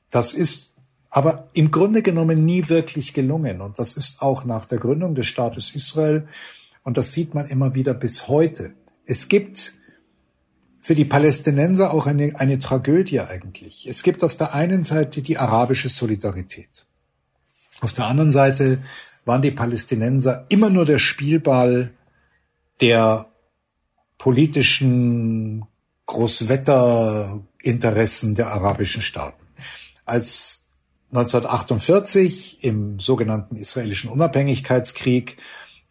Das 0.09 0.33
ist 0.33 0.73
aber 1.09 1.47
im 1.53 1.71
Grunde 1.71 2.01
genommen 2.01 2.43
nie 2.43 2.67
wirklich 2.69 3.13
gelungen. 3.13 3.61
Und 3.61 3.79
das 3.79 3.97
ist 3.97 4.21
auch 4.21 4.45
nach 4.45 4.65
der 4.65 4.79
Gründung 4.79 5.15
des 5.15 5.27
Staates 5.27 5.73
Israel. 5.75 6.27
Und 6.83 6.97
das 6.97 7.11
sieht 7.11 7.33
man 7.33 7.47
immer 7.47 7.75
wieder 7.75 7.93
bis 7.93 8.27
heute. 8.27 8.73
Es 9.07 9.29
gibt 9.29 9.73
für 10.79 10.93
die 10.93 11.05
Palästinenser 11.05 11.91
auch 11.91 12.05
eine, 12.07 12.37
eine 12.39 12.59
Tragödie 12.59 13.21
eigentlich. 13.21 13.87
Es 13.87 14.03
gibt 14.03 14.21
auf 14.23 14.35
der 14.35 14.53
einen 14.53 14.83
Seite 14.83 15.21
die 15.21 15.37
arabische 15.37 15.87
Solidarität. 15.89 16.85
Auf 17.79 17.93
der 17.93 18.05
anderen 18.05 18.31
Seite 18.31 18.83
waren 19.25 19.41
die 19.41 19.51
Palästinenser 19.51 20.45
immer 20.49 20.69
nur 20.69 20.85
der 20.85 20.99
Spielball 20.99 21.93
der 22.81 23.27
politischen 24.17 25.65
Großwetterinteressen 26.05 28.35
der 28.35 28.51
arabischen 28.51 29.01
Staaten. 29.01 29.47
Als 30.05 30.67
1948 31.11 32.63
im 32.63 32.99
sogenannten 32.99 33.55
israelischen 33.55 34.09
Unabhängigkeitskrieg 34.09 35.37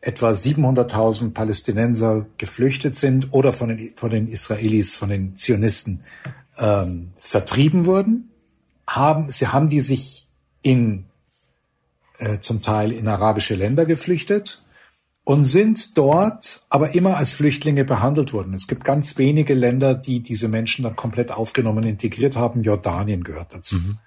etwa 0.06 0.30
700.000 0.30 1.32
Palästinenser 1.32 2.26
geflüchtet 2.38 2.94
sind 2.94 3.32
oder 3.32 3.52
von 3.52 3.70
den, 3.70 3.92
von 3.96 4.08
den 4.08 4.28
Israelis, 4.28 4.94
von 4.94 5.08
den 5.08 5.36
Zionisten 5.36 6.02
ähm, 6.56 7.10
vertrieben 7.18 7.86
wurden, 7.86 8.30
haben, 8.86 9.30
sie 9.30 9.48
haben 9.48 9.68
die 9.68 9.80
sich 9.80 10.28
in 10.62 11.06
äh, 12.18 12.38
zum 12.38 12.62
Teil 12.62 12.92
in 12.92 13.08
arabische 13.08 13.56
Länder 13.56 13.84
geflüchtet 13.84 14.62
und 15.24 15.42
sind 15.42 15.98
dort 15.98 16.64
aber 16.68 16.94
immer 16.94 17.16
als 17.16 17.32
Flüchtlinge 17.32 17.84
behandelt 17.84 18.32
worden. 18.32 18.54
Es 18.54 18.68
gibt 18.68 18.84
ganz 18.84 19.18
wenige 19.18 19.54
Länder, 19.54 19.96
die 19.96 20.20
diese 20.20 20.46
Menschen 20.46 20.84
dann 20.84 20.94
komplett 20.94 21.32
aufgenommen, 21.32 21.82
integriert 21.82 22.36
haben. 22.36 22.62
Jordanien 22.62 23.24
gehört 23.24 23.52
dazu. 23.52 23.74
Mhm. 23.74 23.98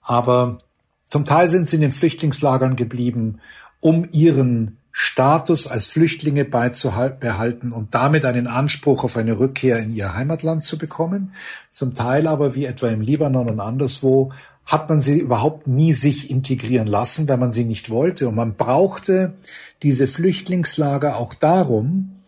Aber 0.00 0.60
zum 1.08 1.26
Teil 1.26 1.50
sind 1.50 1.68
sie 1.68 1.76
in 1.76 1.82
den 1.82 1.90
Flüchtlingslagern 1.90 2.74
geblieben, 2.74 3.40
um 3.80 4.08
ihren 4.12 4.79
Status 4.92 5.66
als 5.66 5.86
Flüchtlinge 5.86 6.44
beizubehalten 6.44 7.72
und 7.72 7.94
damit 7.94 8.24
einen 8.24 8.46
Anspruch 8.46 9.04
auf 9.04 9.16
eine 9.16 9.38
Rückkehr 9.38 9.78
in 9.78 9.92
ihr 9.92 10.14
Heimatland 10.14 10.62
zu 10.62 10.78
bekommen. 10.78 11.32
Zum 11.70 11.94
Teil 11.94 12.26
aber, 12.26 12.54
wie 12.54 12.64
etwa 12.64 12.88
im 12.88 13.00
Libanon 13.00 13.48
und 13.48 13.60
anderswo, 13.60 14.32
hat 14.66 14.88
man 14.88 15.00
sie 15.00 15.18
überhaupt 15.18 15.66
nie 15.66 15.92
sich 15.92 16.30
integrieren 16.30 16.86
lassen, 16.86 17.28
weil 17.28 17.38
man 17.38 17.50
sie 17.50 17.64
nicht 17.64 17.90
wollte. 17.90 18.28
Und 18.28 18.36
man 18.36 18.54
brauchte 18.54 19.34
diese 19.82 20.06
Flüchtlingslager 20.06 21.16
auch 21.16 21.34
darum, 21.34 22.22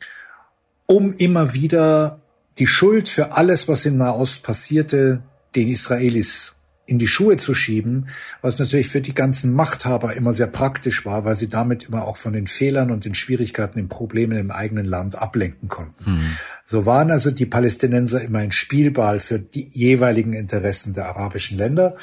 um 0.86 1.14
immer 1.14 1.54
wieder 1.54 2.20
die 2.58 2.66
Schuld 2.66 3.08
für 3.08 3.32
alles, 3.32 3.68
was 3.68 3.86
im 3.86 3.96
Nahost 3.96 4.42
passierte, 4.42 5.22
den 5.54 5.68
Israelis 5.68 6.54
in 6.84 6.98
die 6.98 7.06
Schuhe 7.06 7.36
zu 7.36 7.54
schieben, 7.54 8.08
was 8.40 8.58
natürlich 8.58 8.88
für 8.88 9.00
die 9.00 9.14
ganzen 9.14 9.54
Machthaber 9.54 10.14
immer 10.14 10.34
sehr 10.34 10.48
praktisch 10.48 11.06
war, 11.06 11.24
weil 11.24 11.36
sie 11.36 11.48
damit 11.48 11.84
immer 11.84 12.06
auch 12.06 12.16
von 12.16 12.32
den 12.32 12.46
Fehlern 12.46 12.90
und 12.90 13.04
den 13.04 13.14
Schwierigkeiten, 13.14 13.78
den 13.78 13.88
Problemen 13.88 14.36
im 14.36 14.50
eigenen 14.50 14.86
Land 14.86 15.14
ablenken 15.14 15.68
konnten. 15.68 16.10
Mhm. 16.10 16.36
So 16.66 16.84
waren 16.84 17.10
also 17.10 17.30
die 17.30 17.46
Palästinenser 17.46 18.22
immer 18.22 18.40
ein 18.40 18.52
Spielball 18.52 19.20
für 19.20 19.38
die 19.38 19.68
jeweiligen 19.72 20.32
Interessen 20.32 20.92
der 20.92 21.06
arabischen 21.06 21.56
Länder 21.56 21.96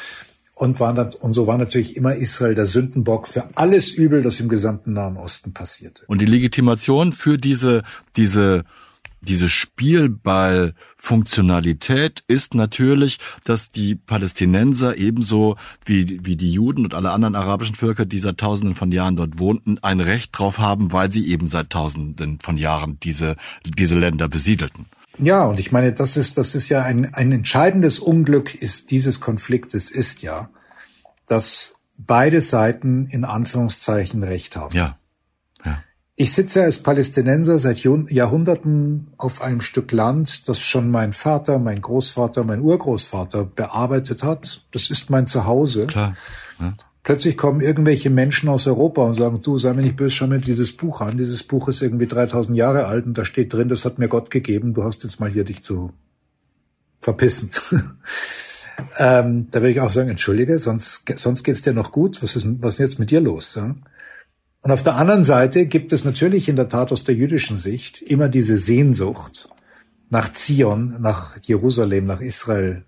und, 0.60 0.80
waren 0.80 0.96
dann, 0.96 1.14
und 1.14 1.34
so 1.34 1.48
war 1.48 1.58
natürlich 1.58 1.96
immer 1.96 2.16
Israel 2.16 2.56
der 2.56 2.66
Sündenbock 2.66 3.28
für 3.28 3.46
alles 3.56 3.92
Übel, 3.92 4.24
das 4.24 4.40
im 4.40 4.50
gesamten 4.50 4.94
Nahen 4.94 5.18
Osten 5.18 5.54
passierte. 5.54 6.04
Und 6.08 6.22
die 6.22 6.26
Legitimation 6.26 7.14
für 7.14 7.38
diese, 7.38 7.84
diese 8.16 8.66
diese 9.22 9.50
Spielballfunktionalität 9.50 12.24
ist 12.28 12.54
natürlich, 12.54 13.18
dass 13.44 13.72
die 13.72 13.96
Palästinenser 13.96 14.98
ebenso 14.98 15.58
wie, 15.86 16.26
wie 16.26 16.36
die 16.36 16.52
Juden 16.52 16.86
und 16.86 16.94
alle 16.94 17.12
anderen 17.12 17.36
arabischen 17.36 17.76
Völker, 17.76 18.06
die 18.06 18.20
seit 18.20 18.38
Tausenden 18.38 18.76
von 18.76 18.92
Jahren 18.92 19.16
dort 19.16 19.40
wohnten, 19.40 19.80
ein 19.80 20.00
Recht 20.00 20.38
drauf 20.38 20.60
haben, 20.60 20.94
weil 20.94 21.12
sie 21.12 21.28
eben 21.28 21.48
seit 21.48 21.70
Tausenden 21.70 22.40
von 22.42 22.58
Jahren 22.58 23.00
diese, 23.02 23.36
diese 23.66 24.00
Länder 24.00 24.28
besiedelten. 24.28 24.86
Ja, 25.18 25.44
und 25.44 25.60
ich 25.60 25.72
meine, 25.72 25.92
das 25.92 26.16
ist, 26.16 26.38
das 26.38 26.56
ist 26.56 26.70
ja 26.70 26.84
ein, 26.84 27.14
ein 27.14 27.32
entscheidendes 27.32 28.00
Unglück 28.00 28.56
ist 28.56 28.92
dieses 28.92 29.20
Konfliktes 29.20 29.92
ist 29.92 30.22
ja, 30.22 30.50
dass 31.28 31.76
beide 31.98 32.40
Seiten 32.40 33.08
in 33.08 33.26
Anführungszeichen 33.26 34.24
Recht 34.24 34.56
haben. 34.56 34.76
Ja. 34.76 34.98
Ich 36.22 36.34
sitze 36.34 36.64
als 36.64 36.80
Palästinenser 36.80 37.58
seit 37.60 37.82
Jahrhunderten 37.82 39.08
auf 39.16 39.42
einem 39.42 39.62
Stück 39.62 39.94
Land, 39.94 40.50
das 40.50 40.60
schon 40.60 40.92
mein 40.92 41.14
Vater, 41.14 41.60
mein 41.60 41.82
Großvater, 41.82 42.44
mein 42.44 42.60
Urgroßvater 42.60 43.46
bearbeitet 43.46 44.22
hat. 44.22 44.66
Das 44.72 44.90
ist 44.90 45.10
mein 45.10 45.28
Zuhause. 45.28 45.88
Klar. 45.88 46.18
Ja. 46.60 46.76
Plötzlich 47.04 47.38
kommen 47.38 47.62
irgendwelche 47.62 48.10
Menschen 48.10 48.50
aus 48.50 48.68
Europa 48.68 49.02
und 49.04 49.14
sagen, 49.14 49.42
du, 49.42 49.58
sei 49.58 49.72
mir 49.72 49.82
nicht 49.82 49.96
böse, 49.96 50.12
schau 50.12 50.28
mir 50.28 50.40
dieses 50.40 50.76
Buch 50.76 51.00
an. 51.00 51.18
Dieses 51.18 51.44
Buch 51.44 51.70
ist 51.70 51.82
irgendwie 51.82 52.08
3000 52.08 52.58
Jahre 52.58 52.88
alt 52.88 53.06
und 53.06 53.18
da 53.18 53.24
steht 53.24 53.54
drin, 53.54 53.70
das 53.70 53.86
hat 53.86 53.98
mir 53.98 54.10
Gott 54.10 54.30
gegeben. 54.30 54.74
Du 54.74 54.84
hast 54.84 55.04
jetzt 55.04 55.22
mal 55.22 55.30
hier 55.30 55.46
dich 55.46 55.64
zu 55.64 55.94
verpissen. 57.00 57.52
ähm, 58.98 59.48
da 59.52 59.62
würde 59.62 59.72
ich 59.72 59.80
auch 59.80 59.90
sagen, 59.90 60.10
entschuldige, 60.10 60.60
sonst, 60.60 61.06
sonst 61.16 61.44
geht's 61.44 61.62
dir 61.62 61.72
noch 61.72 61.94
gut. 61.94 62.22
Was 62.22 62.36
ist, 62.36 62.62
was 62.62 62.74
ist 62.74 62.80
jetzt 62.80 63.00
mit 63.00 63.10
dir 63.10 63.22
los? 63.22 63.56
Ja? 63.56 63.74
Und 64.62 64.72
auf 64.72 64.84
der 64.84 64.96
anderen 64.96 65.24
Seite 65.24 65.66
gibt 65.68 65.94
es 65.94 66.04
natürlich 66.04 66.50
in 66.50 66.56
der 66.56 66.68
Tat 66.68 66.92
aus 66.92 67.04
der 67.04 67.16
jüdischen 67.16 67.58
Sicht 67.58 68.02
immer 68.02 68.28
diese 68.28 68.58
Sehnsucht 68.58 69.50
nach 70.10 70.34
Zion, 70.34 70.98
nach 71.00 71.38
Jerusalem, 71.42 72.06
nach 72.06 72.20
Israel, 72.20 72.84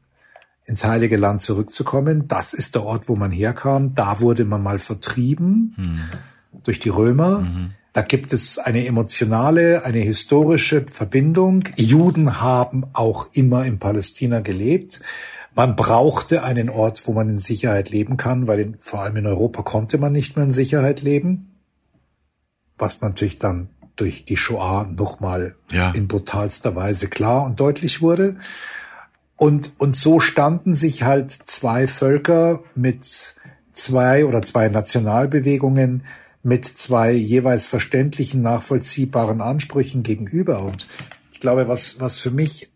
ins 0.65 0.83
heilige 0.83 1.17
Land 1.17 1.41
zurückzukommen. 1.41 2.27
Das 2.27 2.53
ist 2.53 2.75
der 2.75 2.83
Ort, 2.83 3.07
wo 3.07 3.15
man 3.15 3.31
herkam. 3.31 3.95
Da 3.95 4.19
wurde 4.19 4.45
man 4.45 4.61
mal 4.61 4.79
vertrieben 4.79 5.73
mhm. 5.77 6.01
durch 6.63 6.79
die 6.79 6.89
Römer. 6.89 7.39
Mhm. 7.39 7.71
Da 7.93 8.01
gibt 8.01 8.31
es 8.31 8.57
eine 8.57 8.85
emotionale, 8.85 9.83
eine 9.83 9.99
historische 9.99 10.85
Verbindung. 10.91 11.63
Juden 11.75 12.41
haben 12.41 12.85
auch 12.93 13.27
immer 13.33 13.65
in 13.65 13.79
Palästina 13.79 14.39
gelebt. 14.39 15.01
Man 15.53 15.75
brauchte 15.75 16.43
einen 16.43 16.69
Ort, 16.69 17.05
wo 17.05 17.13
man 17.13 17.27
in 17.27 17.37
Sicherheit 17.37 17.89
leben 17.89 18.15
kann, 18.15 18.47
weil 18.47 18.59
in, 18.59 18.77
vor 18.79 19.01
allem 19.01 19.17
in 19.17 19.27
Europa 19.27 19.63
konnte 19.63 19.97
man 19.97 20.13
nicht 20.13 20.37
mehr 20.37 20.45
in 20.45 20.51
Sicherheit 20.51 21.01
leben 21.01 21.50
was 22.81 23.01
natürlich 23.01 23.39
dann 23.39 23.69
durch 23.95 24.25
die 24.25 24.37
Shoah 24.37 24.87
nochmal 24.87 25.55
ja. 25.71 25.91
in 25.91 26.07
brutalster 26.07 26.75
Weise 26.75 27.07
klar 27.07 27.45
und 27.45 27.59
deutlich 27.59 28.01
wurde. 28.01 28.37
Und, 29.37 29.73
und 29.77 29.95
so 29.95 30.19
standen 30.19 30.73
sich 30.73 31.03
halt 31.03 31.31
zwei 31.31 31.87
Völker 31.87 32.63
mit 32.75 33.35
zwei 33.73 34.25
oder 34.25 34.41
zwei 34.41 34.67
Nationalbewegungen 34.69 36.03
mit 36.43 36.65
zwei 36.65 37.11
jeweils 37.11 37.67
verständlichen, 37.67 38.41
nachvollziehbaren 38.41 39.41
Ansprüchen 39.41 40.03
gegenüber. 40.03 40.63
Und 40.63 40.87
ich 41.31 41.39
glaube, 41.39 41.67
was, 41.67 41.99
was 41.99 42.19
für 42.19 42.31
mich, 42.31 42.71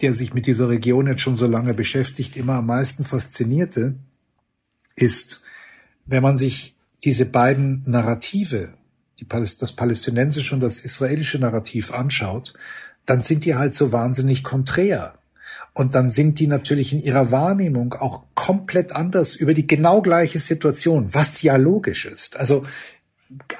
der 0.00 0.12
sich 0.12 0.34
mit 0.34 0.46
dieser 0.46 0.68
Region 0.68 1.06
jetzt 1.06 1.22
schon 1.22 1.36
so 1.36 1.46
lange 1.46 1.74
beschäftigt, 1.74 2.36
immer 2.36 2.54
am 2.54 2.66
meisten 2.66 3.04
faszinierte, 3.04 3.94
ist, 4.96 5.42
wenn 6.04 6.22
man 6.22 6.36
sich 6.36 6.74
diese 7.04 7.26
beiden 7.26 7.82
Narrative 7.86 8.74
die, 9.20 9.26
das 9.28 9.72
palästinensische 9.72 10.54
und 10.54 10.60
das 10.60 10.80
israelische 10.80 11.38
Narrativ 11.38 11.92
anschaut, 11.92 12.54
dann 13.06 13.22
sind 13.22 13.44
die 13.44 13.54
halt 13.54 13.74
so 13.74 13.92
wahnsinnig 13.92 14.42
konträr. 14.42 15.14
Und 15.72 15.94
dann 15.94 16.08
sind 16.08 16.38
die 16.38 16.46
natürlich 16.46 16.92
in 16.92 17.02
ihrer 17.02 17.30
Wahrnehmung 17.30 17.94
auch 17.94 18.22
komplett 18.34 18.92
anders 18.92 19.36
über 19.36 19.54
die 19.54 19.66
genau 19.66 20.00
gleiche 20.00 20.38
Situation, 20.38 21.12
was 21.14 21.42
ja 21.42 21.56
logisch 21.56 22.06
ist. 22.06 22.36
Also 22.38 22.64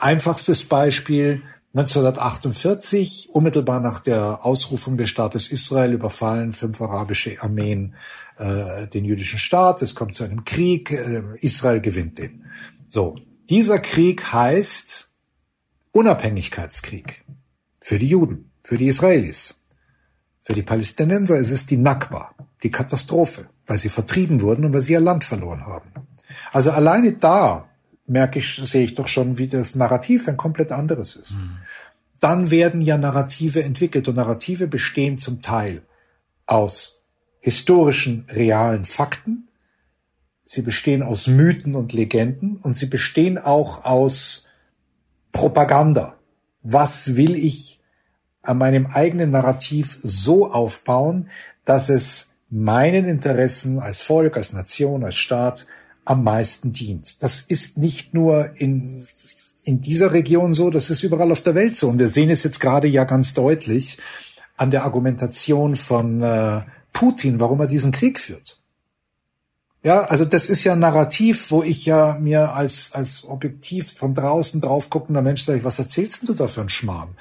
einfachstes 0.01 0.64
Beispiel 0.64 1.42
1948, 1.75 3.29
unmittelbar 3.33 3.81
nach 3.81 4.01
der 4.01 4.47
Ausrufung 4.47 4.97
des 4.97 5.11
Staates 5.11 5.53
Israel, 5.53 5.92
überfallen 5.92 6.55
fünf 6.55 6.81
arabische 6.81 7.37
Armeen 7.42 7.95
äh, 8.38 8.87
den 8.87 9.05
jüdischen 9.05 9.38
Staat. 9.38 9.83
Es 9.83 9.95
kommt 9.95 10.14
zu 10.14 10.25
einem 10.25 10.45
Krieg. 10.45 10.90
Äh, 10.90 11.23
Israel 11.40 11.81
gewinnt 11.83 12.19
den. 12.19 12.47
So, 12.88 13.16
dieser 13.51 13.79
Krieg 13.79 14.33
heißt, 14.33 15.11
Unabhängigkeitskrieg 15.97 17.25
für 17.81 17.99
die 17.99 18.09
Juden, 18.09 18.51
für 18.63 18.77
die 18.77 18.89
Israelis. 18.89 19.59
Für 20.43 20.53
die 20.53 20.63
Palästinenser 20.63 21.39
ist 21.39 21.51
es 21.51 21.65
die 21.65 21.79
Nakba, 21.79 22.35
die 22.63 22.71
Katastrophe, 22.71 23.47
weil 23.67 23.79
sie 23.79 23.89
vertrieben 23.89 24.43
wurden 24.43 24.67
und 24.67 24.75
weil 24.75 24.83
sie 24.83 24.93
ihr 24.93 25.01
Land 25.01 25.25
verloren 25.25 25.65
haben. 25.65 25.91
Also 26.53 26.71
alleine 26.71 27.15
da 27.15 27.71
merke 28.07 28.41
ich, 28.41 28.57
sehe 28.57 28.85
ich 28.85 28.95
doch 28.95 29.09
schon, 29.09 29.39
wie 29.39 29.47
das 29.47 29.75
Narrativ 29.75 30.29
ein 30.29 30.37
komplett 30.37 30.71
anderes 30.71 31.17
ist. 31.17 31.39
Mhm. 31.39 31.57
Dann 32.21 32.51
werden 32.51 32.83
ja 32.83 32.99
Narrative 32.99 33.63
entwickelt 33.63 34.07
und 34.07 34.17
Narrative 34.17 34.67
bestehen 34.67 35.17
zum 35.17 35.41
Teil 35.41 35.81
aus 36.45 37.05
historischen, 37.41 38.27
realen 38.29 38.85
Fakten. 38.85 39.49
Sie 40.45 40.61
bestehen 40.61 41.03
aus 41.03 41.27
Mythen 41.27 41.75
und 41.75 41.95
Legenden 41.95 42.59
und 42.59 42.77
sie 42.77 42.87
bestehen 42.87 43.39
auch 43.39 43.87
aus 43.87 44.46
Propaganda. 45.37 46.14
Was 46.62 47.16
will 47.16 47.37
ich 47.37 47.81
an 48.42 48.57
meinem 48.59 48.87
eigenen 48.87 49.31
Narrativ 49.33 49.99
so 50.03 50.51
aufbauen, 50.51 51.29
dass 51.66 51.90
es 51.90 52.31
meinen 52.49 53.07
Interessen 53.07 53.79
als 53.79 54.01
Volk, 54.01 54.37
als 54.37 54.55
Nation, 54.55 55.05
als 55.05 55.16
Staat 55.16 55.66
am 56.07 56.25
meisten 56.25 56.72
dient. 56.72 57.22
Das 57.22 57.40
ist 57.40 57.77
nicht 57.77 58.14
nur 58.14 58.51
in, 58.55 59.05
in 59.64 59.83
dieser 59.83 60.12
Region 60.12 60.53
so, 60.53 60.70
das 60.70 60.88
ist 60.88 61.03
überall 61.03 61.33
auf 61.33 61.42
der 61.42 61.55
Welt 61.55 61.77
so. 61.77 61.88
Und 61.88 61.99
wir 61.99 62.09
sehen 62.09 62.31
es 62.31 62.44
jetzt 62.44 62.61
gerade 62.61 62.87
ja 62.87 63.05
ganz 63.05 63.35
deutlich 63.35 63.99
an 64.57 64.70
der 64.70 64.85
Argumentation 64.85 65.77
von 65.77 66.22
äh, 66.22 66.62
Putin, 66.92 67.40
warum 67.40 67.61
er 67.61 67.66
diesen 67.66 67.92
Krieg 67.92 68.18
führt. 68.18 68.62
Ja, 69.83 70.01
also 70.01 70.25
das 70.25 70.49
ist 70.49 70.65
ja 70.65 70.73
ein 70.73 70.81
Narrativ, 70.81 71.51
wo 71.51 71.62
ich 71.62 71.87
ja 71.87 72.19
mir 72.21 72.55
als, 72.55 72.91
als 72.93 73.25
objektiv 73.25 73.93
von 73.93 74.15
draußen 74.15 74.61
drauf 74.61 74.91
guckender 74.91 75.23
Mensch 75.23 75.45
sage, 75.45 75.65
was 75.65 75.79
erzählst 75.79 76.23
denn 76.23 76.27
du 76.27 76.35
da 76.35 76.49
für 76.49 76.61
einen 76.61 76.69
Schmarrn? 76.69 77.17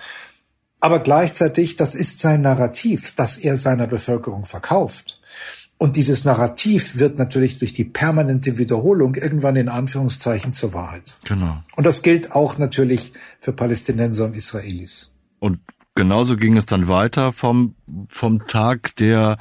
Aber 0.80 1.00
gleichzeitig, 1.00 1.76
das 1.76 1.96
ist 1.96 2.20
sein 2.20 2.42
Narrativ, 2.42 3.14
das 3.16 3.38
er 3.38 3.58
seiner 3.58 3.88
Bevölkerung 3.88 4.46
verkauft. 4.46 5.22
Und 5.78 5.98
dieses 5.98 6.24
Narrativ 6.24 6.98
wird 6.98 7.18
natürlich 7.18 7.58
durch 7.58 7.74
die 7.74 7.84
permanente 7.84 8.58
Wiederholung 8.58 9.16
irgendwann 9.16 9.58
in 9.58 9.68
Anführungszeichen 9.68 10.54
zur 10.54 10.74
Wahrheit. 10.74 11.20
Genau. 11.26 11.58
Und 11.76 11.86
das 11.86 12.02
gilt 12.02 12.32
auch 12.32 12.58
natürlich 12.58 13.12
für 13.40 13.52
Palästinenser 13.52 14.26
und 14.26 14.36
Israelis. 14.36 15.14
Und 15.40 15.60
genauso 15.94 16.38
ging 16.38 16.56
es 16.56 16.66
dann 16.66 16.88
weiter 16.88 17.34
vom, 17.34 17.76
vom 18.08 18.48
Tag 18.48 18.96
der 18.96 19.38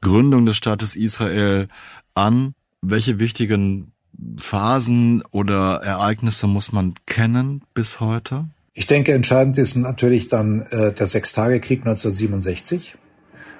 Gründung 0.00 0.46
des 0.46 0.56
Staates 0.56 0.94
Israel 0.94 1.68
an 2.14 2.54
welche 2.82 3.18
wichtigen 3.18 3.92
Phasen 4.38 5.22
oder 5.30 5.80
Ereignisse 5.82 6.46
muss 6.46 6.72
man 6.72 6.94
kennen 7.06 7.62
bis 7.74 8.00
heute? 8.00 8.46
Ich 8.74 8.86
denke, 8.86 9.12
entscheidend 9.12 9.58
ist 9.58 9.76
natürlich 9.76 10.28
dann 10.28 10.62
äh, 10.70 10.92
der 10.92 11.06
Sechstagekrieg 11.06 11.80
1967, 11.80 12.96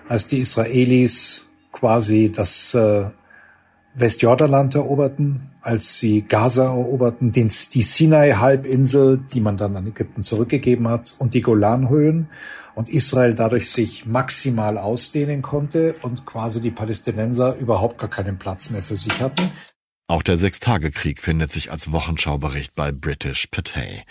als 0.09 0.27
die 0.27 0.39
Israelis 0.39 1.49
quasi 1.73 2.31
das 2.35 2.75
äh, 2.75 3.11
Westjordanland 3.95 4.75
eroberten, 4.75 5.48
als 5.61 5.99
sie 5.99 6.23
Gaza 6.23 6.65
eroberten, 6.65 7.33
den, 7.33 7.51
die 7.73 7.83
Sinai-Halbinsel, 7.83 9.21
die 9.33 9.41
man 9.41 9.57
dann 9.57 9.77
an 9.77 9.87
Ägypten 9.87 10.23
zurückgegeben 10.23 10.89
hat, 10.89 11.17
und 11.19 11.35
die 11.35 11.43
Golanhöhen 11.43 12.29
und 12.75 12.89
Israel 12.89 13.35
dadurch 13.35 13.71
sich 13.71 14.07
maximal 14.07 14.79
ausdehnen 14.79 15.43
konnte 15.43 15.97
und 16.03 16.27
quasi 16.27 16.61
die 16.61 16.71
Palästinenser 16.71 17.57
überhaupt 17.57 17.99
gar 17.99 18.09
keinen 18.09 18.39
Platz 18.39 18.71
mehr 18.71 18.83
für 18.83 18.97
sich 18.97 19.21
hatten. 19.21 19.51
Auch 20.11 20.23
der 20.23 20.39
Sechstagekrieg 20.39 21.21
findet 21.21 21.53
sich 21.53 21.71
als 21.71 21.93
Wochenschaubericht 21.93 22.75
bei 22.75 22.93
British 22.93 23.49
Patay. 23.49 24.05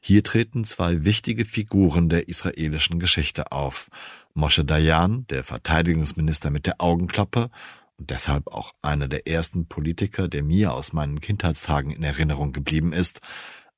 Hier 0.00 0.22
treten 0.22 0.62
zwei 0.64 1.04
wichtige 1.04 1.44
Figuren 1.44 2.08
der 2.08 2.28
israelischen 2.28 3.00
Geschichte 3.00 3.50
auf. 3.50 3.88
Moshe 4.32 4.64
Dayan, 4.64 5.26
der 5.28 5.42
Verteidigungsminister 5.42 6.50
mit 6.50 6.66
der 6.66 6.80
Augenklappe, 6.80 7.50
und 8.00 8.10
deshalb 8.10 8.46
auch 8.48 8.72
einer 8.80 9.08
der 9.08 9.28
ersten 9.28 9.66
Politiker, 9.66 10.26
der 10.26 10.42
mir 10.42 10.72
aus 10.72 10.94
meinen 10.94 11.20
Kindheitstagen 11.20 11.90
in 11.92 12.02
Erinnerung 12.02 12.52
geblieben 12.52 12.94
ist, 12.94 13.20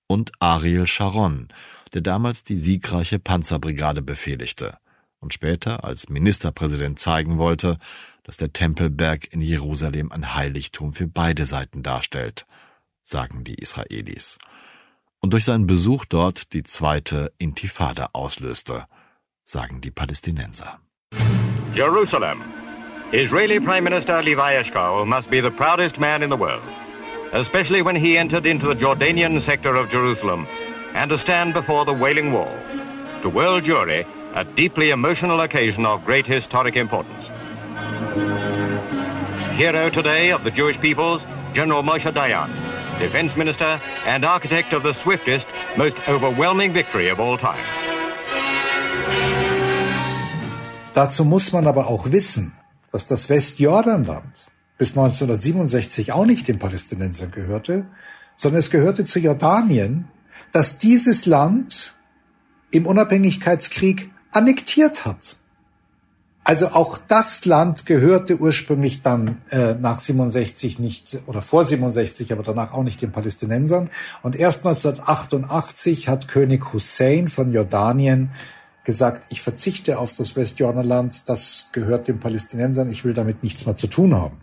und 0.06 0.30
Ariel 0.38 0.86
Sharon, 0.86 1.48
der 1.92 2.02
damals 2.02 2.44
die 2.44 2.56
siegreiche 2.56 3.18
Panzerbrigade 3.18 4.00
befehligte 4.00 4.78
und 5.20 5.34
später 5.34 5.84
als 5.84 6.08
Ministerpräsident 6.08 7.00
zeigen 7.00 7.38
wollte, 7.38 7.78
dass 8.22 8.36
der 8.36 8.52
Tempelberg 8.52 9.32
in 9.32 9.40
Jerusalem 9.40 10.12
ein 10.12 10.34
Heiligtum 10.34 10.92
für 10.92 11.08
beide 11.08 11.44
Seiten 11.44 11.82
darstellt, 11.82 12.46
sagen 13.02 13.42
die 13.42 13.54
Israelis. 13.54 14.38
Und 15.20 15.32
durch 15.32 15.44
seinen 15.44 15.66
Besuch 15.66 16.04
dort 16.04 16.52
die 16.52 16.62
zweite 16.62 17.32
Intifada 17.38 18.10
auslöste, 18.12 18.86
sagen 19.44 19.80
die 19.80 19.90
Palästinenser. 19.90 20.78
Jerusalem. 21.74 22.42
Israeli 23.14 23.60
Prime 23.60 23.84
Minister 23.84 24.22
Levi 24.22 24.54
Eshkol 24.54 25.06
must 25.06 25.28
be 25.28 25.40
the 25.40 25.50
proudest 25.50 26.00
man 26.00 26.22
in 26.22 26.30
the 26.30 26.36
world, 26.36 26.62
especially 27.34 27.82
when 27.82 27.94
he 27.94 28.16
entered 28.16 28.46
into 28.46 28.66
the 28.66 28.74
Jordanian 28.74 29.42
sector 29.42 29.76
of 29.76 29.90
Jerusalem 29.90 30.46
and 30.94 31.10
to 31.10 31.18
stand 31.18 31.52
before 31.52 31.84
the 31.84 31.92
Wailing 31.92 32.32
Wall. 32.32 32.50
To 33.20 33.28
world 33.28 33.64
jury, 33.64 34.06
a 34.34 34.44
deeply 34.44 34.92
emotional 34.92 35.42
occasion 35.42 35.84
of 35.84 36.06
great 36.06 36.26
historic 36.26 36.74
importance. 36.74 37.26
Hero 39.58 39.90
today 39.90 40.32
of 40.32 40.42
the 40.42 40.50
Jewish 40.50 40.80
peoples, 40.80 41.22
General 41.52 41.82
Moshe 41.82 42.10
Dayan, 42.10 42.48
Defense 42.98 43.36
Minister 43.36 43.78
and 44.06 44.24
architect 44.24 44.72
of 44.72 44.82
the 44.84 44.94
swiftest, 44.94 45.46
most 45.76 45.98
overwhelming 46.08 46.72
victory 46.72 47.08
of 47.08 47.20
all 47.20 47.36
time. 47.36 47.62
Dazu 50.94 51.26
muss 51.26 51.52
man 51.52 51.66
aber 51.66 51.86
auch 51.86 52.10
wissen, 52.10 52.52
dass 52.92 53.06
das 53.06 53.28
Westjordanland 53.28 54.50
bis 54.78 54.90
1967 54.90 56.12
auch 56.12 56.26
nicht 56.26 56.46
den 56.46 56.58
Palästinensern 56.58 57.30
gehörte, 57.30 57.86
sondern 58.36 58.58
es 58.60 58.70
gehörte 58.70 59.04
zu 59.04 59.18
Jordanien, 59.18 60.08
dass 60.52 60.78
dieses 60.78 61.26
Land 61.26 61.96
im 62.70 62.86
Unabhängigkeitskrieg 62.86 64.10
annektiert 64.32 65.04
hat. 65.04 65.36
Also 66.44 66.68
auch 66.68 66.98
das 66.98 67.44
Land 67.44 67.86
gehörte 67.86 68.36
ursprünglich 68.36 69.02
dann 69.02 69.42
äh, 69.50 69.74
nach 69.74 70.00
67 70.00 70.80
nicht 70.80 71.18
oder 71.26 71.40
vor 71.40 71.64
67, 71.64 72.32
aber 72.32 72.42
danach 72.42 72.72
auch 72.72 72.82
nicht 72.82 73.00
den 73.00 73.12
Palästinensern. 73.12 73.90
Und 74.22 74.34
erst 74.34 74.66
1988 74.66 76.08
hat 76.08 76.26
König 76.26 76.72
Hussein 76.72 77.28
von 77.28 77.52
Jordanien 77.52 78.30
gesagt, 78.84 79.26
ich 79.30 79.42
verzichte 79.42 79.98
auf 79.98 80.14
das 80.16 80.36
Westjordanland, 80.36 81.28
das 81.28 81.70
gehört 81.72 82.08
den 82.08 82.20
Palästinensern, 82.20 82.90
ich 82.90 83.04
will 83.04 83.14
damit 83.14 83.42
nichts 83.42 83.66
mehr 83.66 83.76
zu 83.76 83.86
tun 83.86 84.14
haben. 84.14 84.40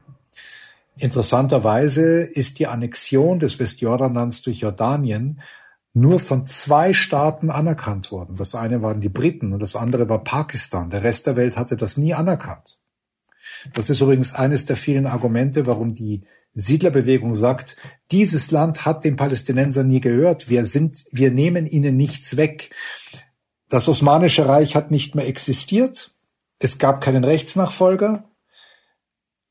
Interessanterweise 0.98 2.22
ist 2.22 2.60
die 2.60 2.68
Annexion 2.68 3.40
des 3.40 3.60
Westjordanlands 3.60 4.42
durch 4.42 4.60
Jordanien 4.60 5.42
nur 5.94 6.20
von 6.20 6.46
zwei 6.46 6.94
Staaten 6.94 7.50
anerkannt 7.50 8.12
worden. 8.12 8.36
Das 8.38 8.54
eine 8.54 8.82
waren 8.82 9.02
die 9.02 9.10
Briten 9.10 9.54
und 9.54 9.60
das 9.60 9.76
andere 9.76 10.08
war 10.08 10.24
Pakistan. 10.24 10.90
Der 10.90 11.04
Rest 11.04 11.26
der 11.26 11.36
Welt 11.36 11.58
hatte 11.58 11.78
das 11.78 11.98
nie 11.98 12.14
anerkannt. 12.14 12.80
Das 13.74 13.90
ist 13.90 14.02
übrigens 14.02 14.34
eines 14.34 14.66
der 14.66 14.78
vielen 14.78 15.08
Argumente, 15.08 15.68
warum 15.68 15.94
die 15.94 16.24
Siedlerbewegung 16.54 17.36
sagt, 17.36 17.78
dieses 18.12 18.52
Land 18.52 18.86
hat 18.86 19.04
den 19.04 19.16
Palästinensern 19.16 19.88
nie 19.88 20.00
gehört. 20.00 20.50
Wir 20.50 20.66
sind, 20.66 21.06
wir 21.12 21.32
nehmen 21.32 21.66
ihnen 21.66 21.96
nichts 21.96 22.38
weg. 22.38 22.72
Das 23.70 23.88
Osmanische 23.88 24.48
Reich 24.48 24.76
hat 24.76 24.90
nicht 24.90 25.14
mehr 25.14 25.28
existiert. 25.28 26.12
Es 26.58 26.80
gab 26.80 27.02
keinen 27.02 27.24
Rechtsnachfolger. 27.24 28.24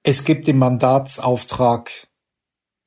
Es 0.03 0.25
gibt 0.25 0.49
im 0.49 0.59
Mandatsauftrag 0.59 2.09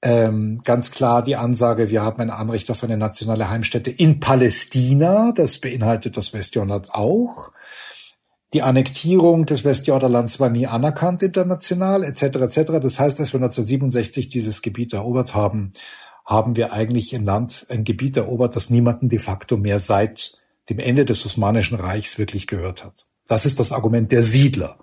ähm, 0.02 0.62
ganz 0.64 0.92
klar 0.92 1.24
die 1.24 1.36
Ansage, 1.36 1.90
wir 1.90 2.02
haben 2.02 2.22
ein 2.22 2.32
Anrecht 2.32 2.70
auf 2.70 2.84
eine 2.84 2.98
nationale 2.98 3.50
Heimstätte 3.50 3.92
in 3.92 4.20
Palästina. 4.20 5.32
Das 5.32 5.60
beinhaltet 5.60 6.18
das 6.18 6.34
Westjordanland 6.34 6.94
auch. 6.94 7.52
Die 8.54 8.62
Annektierung 8.62 9.46
des 9.46 9.64
Westjordanlands 9.64 10.42
war 10.42 10.50
nie 10.50 10.68
anerkannt 10.68 11.24
international, 11.24 12.04
etc. 12.04 12.24
etc. 12.24 12.72
Das 12.82 13.00
heißt, 13.00 13.20
als 13.20 13.32
wir 13.32 13.40
1967 13.40 14.28
dieses 14.28 14.62
Gebiet 14.62 14.92
erobert 14.92 15.34
haben, 15.34 15.72
haben 16.26 16.58
wir 16.58 16.74
eigentlich 16.74 17.16
ein 17.16 17.24
Land, 17.24 17.68
ein 17.70 17.86
Gebiet 17.86 18.18
erobert, 18.18 18.58
das 18.58 18.70
niemanden 18.70 19.08
de 19.08 19.20
facto 19.20 19.56
mehr 19.56 19.80
seit 19.80 20.41
dem 20.72 20.80
Ende 20.80 21.04
des 21.04 21.26
Osmanischen 21.26 21.76
Reichs 21.76 22.18
wirklich 22.18 22.48
gehört 22.48 22.86
hat. 22.86 23.06
Das 23.28 23.46
ist 23.46 23.60
das 23.60 23.74
Argument 23.74 24.10
der 24.12 24.24
Siedler. 24.24 24.80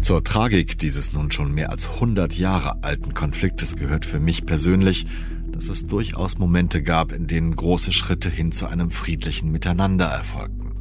Zur 0.00 0.24
Tragik 0.24 0.76
dieses 0.78 1.12
nun 1.12 1.30
schon 1.30 1.52
mehr 1.52 1.70
als 1.70 1.88
100 1.88 2.34
Jahre 2.34 2.82
alten 2.82 3.14
Konfliktes 3.14 3.76
gehört 3.76 4.04
für 4.04 4.18
mich 4.18 4.44
persönlich, 4.44 5.06
dass 5.52 5.68
es 5.68 5.86
durchaus 5.86 6.38
Momente 6.38 6.82
gab, 6.82 7.12
in 7.12 7.28
denen 7.28 7.54
große 7.54 7.92
Schritte 7.92 8.28
hin 8.28 8.50
zu 8.50 8.66
einem 8.66 8.90
friedlichen 8.90 9.52
Miteinander 9.52 10.06
erfolgten. 10.06 10.72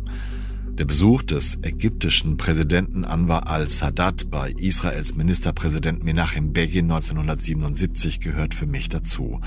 Der 0.79 0.85
Besuch 0.85 1.21
des 1.21 1.59
ägyptischen 1.61 2.37
Präsidenten 2.37 3.05
Anwar 3.05 3.45
al-Sadat 3.45 4.31
bei 4.31 4.49
Israels 4.57 5.13
Ministerpräsident 5.13 6.03
Menachem 6.03 6.51
Begin 6.51 6.91
1977 6.91 8.19
gehört 8.19 8.55
für 8.55 8.65
mich 8.65 8.89
dazu 8.89 9.39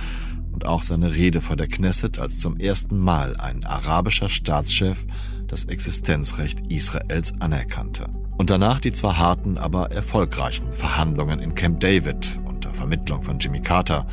und 0.57 0.64
auch 0.64 0.81
seine 0.81 1.14
Rede 1.14 1.42
vor 1.42 1.55
der 1.55 1.66
Knesset, 1.66 2.19
als 2.19 2.38
zum 2.38 2.57
ersten 2.57 2.99
Mal 2.99 3.37
ein 3.37 3.66
arabischer 3.66 4.31
Staatschef 4.31 5.05
das 5.49 5.64
Existenzrecht 5.64 6.73
Israels 6.73 7.35
anerkannte. 7.40 8.07
Und 8.38 8.49
danach 8.49 8.81
die 8.81 8.92
zwar 8.92 9.19
harten, 9.19 9.59
aber 9.59 9.90
erfolgreichen 9.92 10.73
Verhandlungen 10.73 11.40
in 11.40 11.55
Camp 11.55 11.81
David 11.81 12.40
unter 12.47 12.73
Vermittlung 12.73 13.21
von 13.21 13.38
Jimmy 13.38 13.61
Carter, 13.61 14.07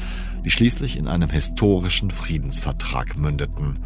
die 0.43 0.49
schließlich 0.49 0.97
in 0.97 1.07
einem 1.07 1.29
historischen 1.29 2.11
Friedensvertrag 2.11 3.17
mündeten. 3.17 3.79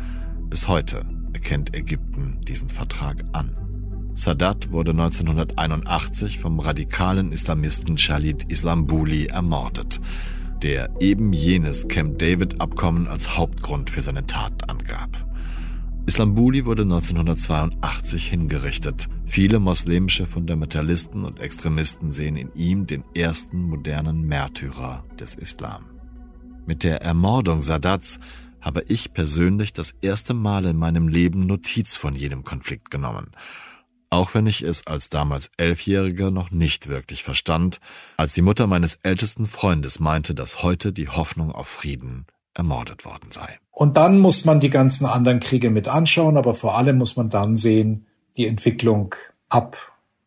Bis 0.50 0.68
heute 0.68 1.06
erkennt 1.34 1.76
Ägypten 1.76 2.42
diesen 2.48 2.70
Vertrag 2.70 3.24
an. 3.34 3.56
Sadat 4.16 4.72
wurde 4.72 4.92
1981 4.92 6.40
vom 6.40 6.60
radikalen 6.60 7.32
Islamisten 7.32 7.98
Khalid 7.98 8.46
Islambuli 8.52 9.28
ermordet 9.28 10.02
der 10.62 10.90
eben 11.00 11.34
jenes 11.34 11.88
Camp 11.88 12.20
David-Abkommen 12.20 13.08
als 13.08 13.38
Hauptgrund 13.38 13.90
für 13.90 14.02
seine 14.02 14.26
Tat 14.26 14.70
angab. 14.70 15.10
Islambuli 16.06 16.66
wurde 16.66 16.84
1982 16.84 18.28
hingerichtet. 18.28 19.08
Viele 19.26 19.60
moslemische 19.60 20.26
Fundamentalisten 20.26 21.26
und 21.26 21.40
Extremisten 21.40 22.12
sehen 22.12 22.38
in 22.38 22.54
ihm 22.56 22.88
den 22.88 23.04
ersten 23.14 23.62
modernen 23.62 24.22
Märtyrer 24.26 25.04
des 25.20 25.36
Islam. 25.36 25.86
Mit 26.66 26.84
der 26.84 27.02
Ermordung 27.02 27.62
Sadats 27.62 28.20
habe 28.62 28.84
ich 28.88 29.14
persönlich 29.14 29.74
das 29.74 29.94
erste 30.02 30.34
Mal 30.34 30.66
in 30.66 30.78
meinem 30.78 31.08
Leben 31.08 31.46
Notiz 31.46 31.98
von 31.98 32.16
jenem 32.16 32.44
Konflikt 32.44 32.90
genommen 32.90 33.32
auch 34.10 34.34
wenn 34.34 34.48
ich 34.48 34.62
es 34.62 34.88
als 34.88 35.10
damals 35.10 35.50
Elfjähriger 35.58 36.32
noch 36.32 36.52
nicht 36.52 36.88
wirklich 36.88 37.24
verstand, 37.24 37.80
als 38.18 38.34
die 38.34 38.42
Mutter 38.42 38.68
meines 38.68 39.00
ältesten 39.04 39.46
Freundes 39.46 40.00
meinte, 40.00 40.34
dass 40.34 40.64
heute 40.64 40.94
die 40.94 41.10
Hoffnung 41.10 41.52
auf 41.52 41.68
Frieden 41.68 42.26
ermordet 42.54 43.06
worden 43.06 43.32
sei. 43.32 43.60
Und 43.72 43.98
dann 43.98 44.20
muss 44.20 44.46
man 44.46 44.60
die 44.60 44.70
ganzen 44.70 45.06
anderen 45.06 45.40
Kriege 45.40 45.70
mit 45.70 45.88
anschauen, 45.88 46.38
aber 46.38 46.56
vor 46.56 46.78
allem 46.78 46.98
muss 46.98 47.16
man 47.16 47.30
dann 47.30 47.56
sehen, 47.56 48.08
die 48.38 48.48
Entwicklung 48.48 49.14
ab 49.50 49.78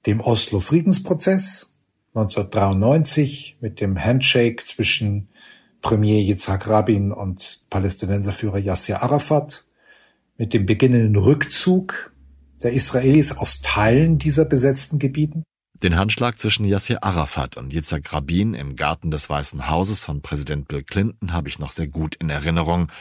dem 0.07 0.21
Oslo-Friedensprozess 0.21 1.73
1993 2.15 3.59
mit 3.61 3.81
dem 3.81 4.03
Handshake 4.03 4.65
zwischen 4.65 5.29
Premier 5.83 6.21
Yitzhak 6.21 6.67
Rabin 6.67 7.13
und 7.13 7.63
Palästinenserführer 7.71 8.59
Yasser 8.59 9.03
Arafat, 9.03 9.65
mit 10.37 10.55
dem 10.55 10.67
beginnenden 10.67 11.17
Rückzug 11.17 12.10
der 12.63 12.73
Israelis 12.73 13.33
aus 13.33 13.61
Teilen 13.61 14.19
dieser 14.19 14.45
besetzten 14.45 14.99
Gebieten? 14.99 15.45
Den 15.83 15.97
Handschlag 15.97 16.39
zwischen 16.39 16.67
Yasser 16.67 17.03
Arafat 17.03 17.57
und 17.57 17.73
Yitzhak 17.73 18.13
Rabin 18.13 18.53
im 18.53 18.77
Garten 18.77 19.11
des 19.11 19.31
Weißen 19.31 19.69
Hauses 19.71 20.05
von 20.05 20.21
Präsident 20.21 20.69
Bill 20.69 20.83
Clinton 20.83 21.33
habe 21.33 21.49
ich 21.49 21.59
noch 21.59 21.71
sehr 21.71 21.89
gut 21.89 22.17
in 22.17 22.29
Erinnerung, 22.29 22.93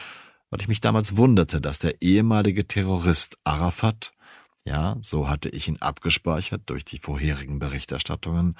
weil 0.48 0.60
ich 0.60 0.68
mich 0.68 0.80
damals 0.80 1.18
wunderte, 1.18 1.60
dass 1.60 1.78
der 1.78 2.00
ehemalige 2.00 2.66
Terrorist 2.66 3.36
Arafat, 3.44 4.12
ja, 4.64 4.96
so 5.02 5.28
hatte 5.28 5.50
ich 5.50 5.68
ihn 5.68 5.76
abgespeichert 5.76 6.62
durch 6.66 6.86
die 6.86 6.98
vorherigen 6.98 7.58
Berichterstattungen, 7.58 8.56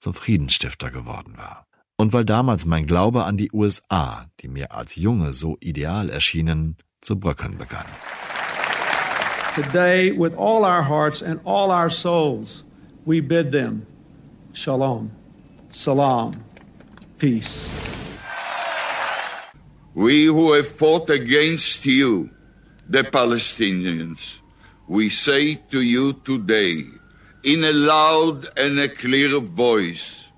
zum 0.00 0.14
Friedensstifter 0.14 0.90
geworden 0.90 1.36
war. 1.36 1.66
Und 1.96 2.12
weil 2.12 2.24
damals 2.24 2.64
mein 2.64 2.86
Glaube 2.86 3.24
an 3.24 3.36
die 3.36 3.52
USA, 3.52 4.30
die 4.40 4.48
mir 4.48 4.72
als 4.72 4.96
Junge 4.96 5.32
so 5.32 5.58
ideal 5.60 6.10
erschienen, 6.10 6.76
zu 7.02 7.20
bröckeln 7.20 7.56
begann. 7.56 7.86
Today, 9.54 10.12
with 10.12 10.34
all 10.34 10.64
our 10.64 10.82
hearts 10.82 11.22
and 11.22 11.40
all 11.44 11.70
our 11.70 11.90
souls, 11.90 12.64
we 13.04 13.20
bid 13.20 13.50
them 13.50 13.86
shalom, 14.52 15.10
salam, 15.70 16.44
peace. 17.18 17.68
We 19.94 20.26
who 20.26 20.52
have 20.52 20.68
fought 20.68 21.10
against 21.10 21.84
you, 21.84 22.30
the 22.88 23.02
Palestinians, 23.02 24.38
we 24.86 25.10
say 25.10 25.56
to 25.70 25.80
you 25.80 26.14
today, 26.24 26.84
in 27.42 27.64
a 27.64 27.72
loud 27.72 28.46
and 28.56 28.78
a 28.78 28.88
clear 28.88 29.40
voice, 29.40 30.30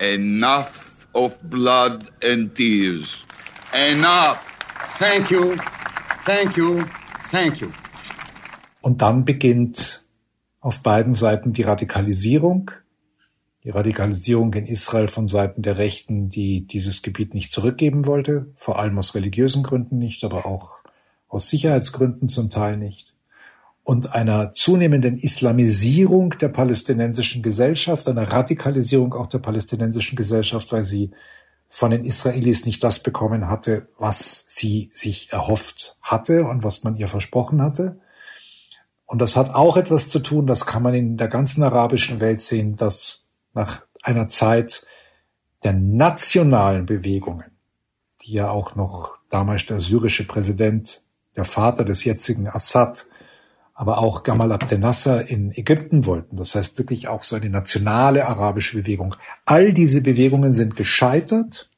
Enough 0.00 1.06
of 1.14 1.38
blood 1.42 2.08
and 2.22 2.54
tears. 2.56 3.24
Enough. 3.74 4.40
Thank 4.98 5.30
you. 5.30 5.56
Thank 6.24 6.56
you. 6.56 6.88
Thank 7.24 7.60
you. 7.60 7.70
Und 8.80 9.02
dann 9.02 9.24
beginnt 9.24 10.04
auf 10.60 10.82
beiden 10.82 11.14
Seiten 11.14 11.52
die 11.52 11.62
Radikalisierung. 11.62 12.70
Die 13.64 13.70
Radikalisierung 13.70 14.54
in 14.54 14.66
Israel 14.66 15.08
von 15.08 15.26
Seiten 15.26 15.62
der 15.62 15.76
Rechten, 15.76 16.30
die 16.30 16.66
dieses 16.66 17.02
Gebiet 17.02 17.34
nicht 17.34 17.52
zurückgeben 17.52 18.06
wollte, 18.06 18.46
vor 18.56 18.78
allem 18.78 18.98
aus 18.98 19.14
religiösen 19.14 19.62
Gründen 19.62 19.98
nicht, 19.98 20.24
aber 20.24 20.46
auch 20.46 20.80
aus 21.28 21.48
Sicherheitsgründen 21.48 22.28
zum 22.28 22.50
Teil 22.50 22.78
nicht. 22.78 23.14
Und 23.82 24.14
einer 24.14 24.52
zunehmenden 24.52 25.18
Islamisierung 25.18 26.30
der 26.38 26.48
palästinensischen 26.48 27.42
Gesellschaft, 27.42 28.08
einer 28.08 28.30
Radikalisierung 28.30 29.14
auch 29.14 29.26
der 29.26 29.38
palästinensischen 29.38 30.16
Gesellschaft, 30.16 30.72
weil 30.72 30.84
sie 30.84 31.10
von 31.68 31.90
den 31.90 32.04
Israelis 32.04 32.66
nicht 32.66 32.82
das 32.82 32.98
bekommen 32.98 33.48
hatte, 33.48 33.88
was 33.98 34.44
sie 34.48 34.90
sich 34.92 35.32
erhofft 35.32 35.96
hatte 36.02 36.44
und 36.44 36.64
was 36.64 36.82
man 36.82 36.96
ihr 36.96 37.08
versprochen 37.08 37.62
hatte. 37.62 38.00
Und 39.10 39.18
das 39.18 39.34
hat 39.34 39.56
auch 39.56 39.76
etwas 39.76 40.08
zu 40.08 40.20
tun, 40.20 40.46
das 40.46 40.66
kann 40.66 40.84
man 40.84 40.94
in 40.94 41.16
der 41.16 41.26
ganzen 41.26 41.64
arabischen 41.64 42.20
Welt 42.20 42.42
sehen, 42.42 42.76
dass 42.76 43.26
nach 43.54 43.82
einer 44.04 44.28
Zeit 44.28 44.86
der 45.64 45.72
nationalen 45.72 46.86
Bewegungen, 46.86 47.50
die 48.22 48.34
ja 48.34 48.50
auch 48.50 48.76
noch 48.76 49.16
damals 49.28 49.66
der 49.66 49.80
syrische 49.80 50.28
Präsident, 50.28 51.02
der 51.34 51.44
Vater 51.44 51.84
des 51.84 52.04
jetzigen 52.04 52.46
Assad, 52.46 53.06
aber 53.74 53.98
auch 53.98 54.22
Gamal 54.22 54.52
Abdel 54.52 54.78
Nasser 54.78 55.28
in 55.28 55.50
Ägypten 55.50 56.06
wollten. 56.06 56.36
Das 56.36 56.54
heißt 56.54 56.78
wirklich 56.78 57.08
auch 57.08 57.24
so 57.24 57.34
eine 57.34 57.50
nationale 57.50 58.28
arabische 58.28 58.76
Bewegung. 58.76 59.16
All 59.44 59.72
diese 59.72 60.02
Bewegungen 60.02 60.52
sind 60.52 60.76
gescheitert 60.76 61.68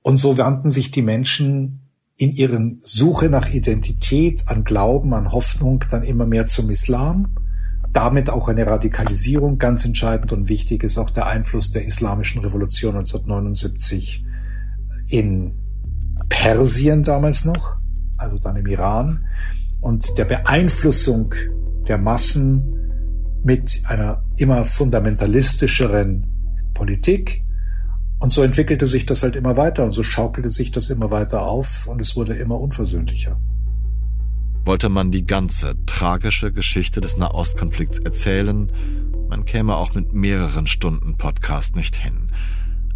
und 0.00 0.16
so 0.16 0.38
wandten 0.38 0.70
sich 0.70 0.90
die 0.92 1.02
Menschen 1.02 1.83
in 2.16 2.30
ihren 2.30 2.80
Suche 2.84 3.28
nach 3.28 3.48
Identität, 3.48 4.44
an 4.46 4.64
Glauben, 4.64 5.14
an 5.14 5.32
Hoffnung 5.32 5.84
dann 5.90 6.02
immer 6.02 6.26
mehr 6.26 6.46
zum 6.46 6.70
Islam. 6.70 7.36
Damit 7.92 8.30
auch 8.30 8.48
eine 8.48 8.66
Radikalisierung. 8.66 9.58
Ganz 9.58 9.84
entscheidend 9.84 10.32
und 10.32 10.48
wichtig 10.48 10.82
ist 10.84 10.98
auch 10.98 11.10
der 11.10 11.26
Einfluss 11.26 11.70
der 11.70 11.84
Islamischen 11.84 12.40
Revolution 12.42 12.96
1979 12.96 14.24
in 15.08 15.54
Persien 16.28 17.02
damals 17.02 17.44
noch, 17.44 17.76
also 18.16 18.38
dann 18.38 18.56
im 18.56 18.66
Iran, 18.66 19.26
und 19.80 20.16
der 20.16 20.24
Beeinflussung 20.24 21.34
der 21.86 21.98
Massen 21.98 22.74
mit 23.44 23.82
einer 23.86 24.24
immer 24.36 24.64
fundamentalistischeren 24.64 26.26
Politik, 26.72 27.44
und 28.24 28.30
so 28.30 28.42
entwickelte 28.42 28.86
sich 28.86 29.04
das 29.04 29.22
halt 29.22 29.36
immer 29.36 29.58
weiter 29.58 29.84
und 29.84 29.92
so 29.92 30.02
schaukelte 30.02 30.48
sich 30.48 30.70
das 30.70 30.88
immer 30.88 31.10
weiter 31.10 31.42
auf 31.42 31.86
und 31.86 32.00
es 32.00 32.16
wurde 32.16 32.32
immer 32.32 32.58
unversöhnlicher. 32.58 33.38
Wollte 34.64 34.88
man 34.88 35.10
die 35.10 35.26
ganze 35.26 35.74
tragische 35.84 36.50
Geschichte 36.50 37.02
des 37.02 37.18
Nahostkonflikts 37.18 37.98
erzählen, 37.98 38.72
man 39.28 39.44
käme 39.44 39.76
auch 39.76 39.94
mit 39.94 40.14
mehreren 40.14 40.66
Stunden 40.66 41.18
Podcast 41.18 41.76
nicht 41.76 41.96
hin. 41.96 42.32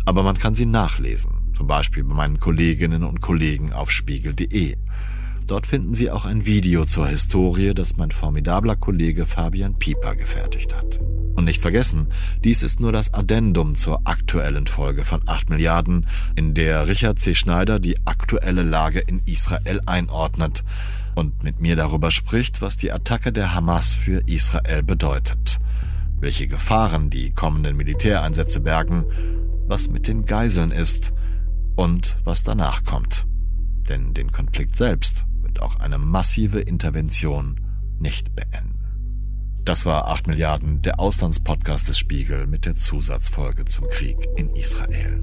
Aber 0.07 0.23
man 0.23 0.39
kann 0.39 0.55
sie 0.55 0.65
nachlesen, 0.65 1.53
zum 1.55 1.67
Beispiel 1.67 2.05
bei 2.05 2.15
meinen 2.15 2.41
Kolleginnen 2.41 3.05
und 3.05 3.21
Kollegen 3.21 3.75
auf 3.75 3.91
spiegel.de. 3.91 4.77
Dort 5.49 5.67
finden 5.67 5.95
Sie 5.95 6.11
auch 6.11 6.27
ein 6.27 6.45
Video 6.45 6.85
zur 6.85 7.09
Historie, 7.09 7.73
das 7.73 7.97
mein 7.97 8.11
formidabler 8.11 8.77
Kollege 8.77 9.25
Fabian 9.25 9.79
Pieper 9.79 10.15
gefertigt 10.15 10.77
hat. 10.77 11.01
Und 11.37 11.47
nicht 11.47 11.63
vergessen, 11.63 12.09
dies 12.45 12.63
ist 12.63 12.81
nur 12.81 12.93
das 12.93 13.15
Addendum 13.15 13.75
zur 13.75 14.07
aktuellen 14.07 14.67
Folge 14.67 15.07
von 15.07 15.23
8 15.25 15.49
Milliarden, 15.49 16.07
in 16.37 16.53
der 16.53 16.87
Richard 16.87 17.19
C. 17.19 17.35
Schneider 17.35 17.81
die 17.81 17.97
aktuelle 18.07 18.63
Lage 18.63 18.99
in 19.01 19.23
Israel 19.25 19.81
einordnet 19.87 20.65
und 21.15 21.43
mit 21.43 21.61
mir 21.61 21.77
darüber 21.77 22.11
spricht, 22.11 22.61
was 22.61 22.77
die 22.77 22.93
Attacke 22.93 23.33
der 23.33 23.55
Hamas 23.55 23.95
für 23.95 24.23
Israel 24.27 24.83
bedeutet, 24.83 25.61
welche 26.21 26.47
Gefahren 26.47 27.09
die 27.09 27.31
kommenden 27.31 27.75
Militäreinsätze 27.75 28.61
bergen, 28.61 29.05
was 29.67 29.89
mit 29.89 30.09
den 30.09 30.27
Geiseln 30.27 30.73
ist 30.73 31.15
und 31.75 32.19
was 32.25 32.43
danach 32.43 32.85
kommt. 32.85 33.25
Denn 33.89 34.13
den 34.13 34.31
Konflikt 34.31 34.77
selbst 34.77 35.25
auch 35.61 35.77
eine 35.77 35.99
massive 35.99 36.61
Intervention 36.61 37.61
nicht 37.99 38.35
beenden. 38.35 38.79
Das 39.65 39.85
war 39.85 40.09
8 40.09 40.27
Milliarden, 40.27 40.81
der 40.83 40.99
Auslandspodcast 40.99 41.89
des 41.89 41.99
Spiegel 41.99 42.47
mit 42.47 42.65
der 42.65 42.75
Zusatzfolge 42.75 43.67
zum 43.67 43.87
Krieg 43.89 44.17
in 44.37 44.55
Israel. 44.55 45.23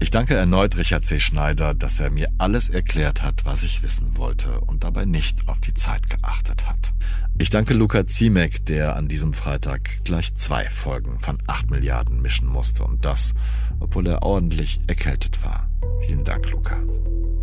Ich 0.00 0.10
danke 0.10 0.36
erneut 0.36 0.76
Richard 0.76 1.04
C. 1.04 1.18
Schneider, 1.18 1.74
dass 1.74 1.98
er 1.98 2.10
mir 2.10 2.28
alles 2.38 2.68
erklärt 2.68 3.22
hat, 3.22 3.44
was 3.44 3.64
ich 3.64 3.82
wissen 3.82 4.16
wollte 4.16 4.60
und 4.60 4.84
dabei 4.84 5.04
nicht 5.04 5.48
auf 5.48 5.58
die 5.58 5.74
Zeit 5.74 6.08
geachtet 6.08 6.68
hat. 6.68 6.94
Ich 7.36 7.50
danke 7.50 7.74
Luca 7.74 8.06
Ziemek, 8.06 8.64
der 8.64 8.94
an 8.94 9.08
diesem 9.08 9.32
Freitag 9.32 10.04
gleich 10.04 10.34
zwei 10.36 10.68
Folgen 10.68 11.18
von 11.20 11.38
8 11.48 11.70
Milliarden 11.70 12.22
mischen 12.22 12.46
musste 12.46 12.84
und 12.84 13.04
das, 13.04 13.34
obwohl 13.80 14.06
er 14.06 14.22
ordentlich 14.22 14.78
erkältet 14.86 15.44
war. 15.44 15.68
Vielen 16.06 16.24
Dank, 16.24 16.48
Luca. 16.50 16.76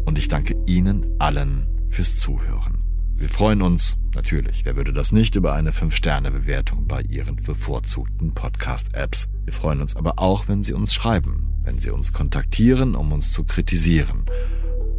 Und 0.05 0.17
ich 0.17 0.29
danke 0.29 0.55
Ihnen 0.65 1.05
allen 1.19 1.74
fürs 1.95 2.17
Zuhören. 2.17 2.83
Wir 3.15 3.29
freuen 3.29 3.61
uns, 3.61 3.97
natürlich, 4.13 4.65
wer 4.65 4.75
würde 4.75 4.91
das 4.91 5.13
nicht, 5.13 5.35
über 5.35 5.53
eine 5.53 5.71
5-Sterne-Bewertung 5.71 6.87
bei 6.87 7.01
Ihren 7.03 7.37
bevorzugten 7.37 8.33
Podcast-Apps. 8.33 9.29
Wir 9.45 9.53
freuen 9.53 9.79
uns 9.79 9.95
aber 9.95 10.19
auch, 10.19 10.49
wenn 10.49 10.61
Sie 10.61 10.73
uns 10.73 10.93
schreiben, 10.93 11.53
wenn 11.63 11.77
Sie 11.77 11.91
uns 11.91 12.11
kontaktieren, 12.11 12.95
um 12.95 13.13
uns 13.13 13.31
zu 13.31 13.45
kritisieren, 13.45 14.25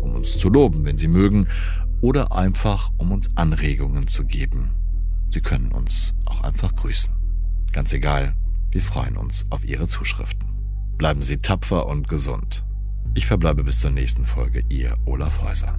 um 0.00 0.14
uns 0.14 0.38
zu 0.38 0.48
loben, 0.48 0.86
wenn 0.86 0.96
Sie 0.96 1.08
mögen, 1.08 1.48
oder 2.00 2.34
einfach, 2.34 2.90
um 2.96 3.12
uns 3.12 3.28
Anregungen 3.36 4.06
zu 4.06 4.24
geben. 4.24 4.70
Sie 5.30 5.42
können 5.42 5.72
uns 5.72 6.14
auch 6.24 6.40
einfach 6.40 6.74
grüßen. 6.74 7.12
Ganz 7.74 7.92
egal, 7.92 8.34
wir 8.70 8.80
freuen 8.80 9.18
uns 9.18 9.44
auf 9.50 9.66
Ihre 9.66 9.86
Zuschriften. 9.86 10.48
Bleiben 10.96 11.20
Sie 11.20 11.36
tapfer 11.36 11.84
und 11.86 12.08
gesund. 12.08 12.64
Ich 13.12 13.26
verbleibe 13.26 13.64
bis 13.64 13.80
zur 13.80 13.90
nächsten 13.90 14.24
Folge, 14.24 14.62
Ihr 14.70 14.96
Olaf 15.04 15.42
Häuser. 15.42 15.78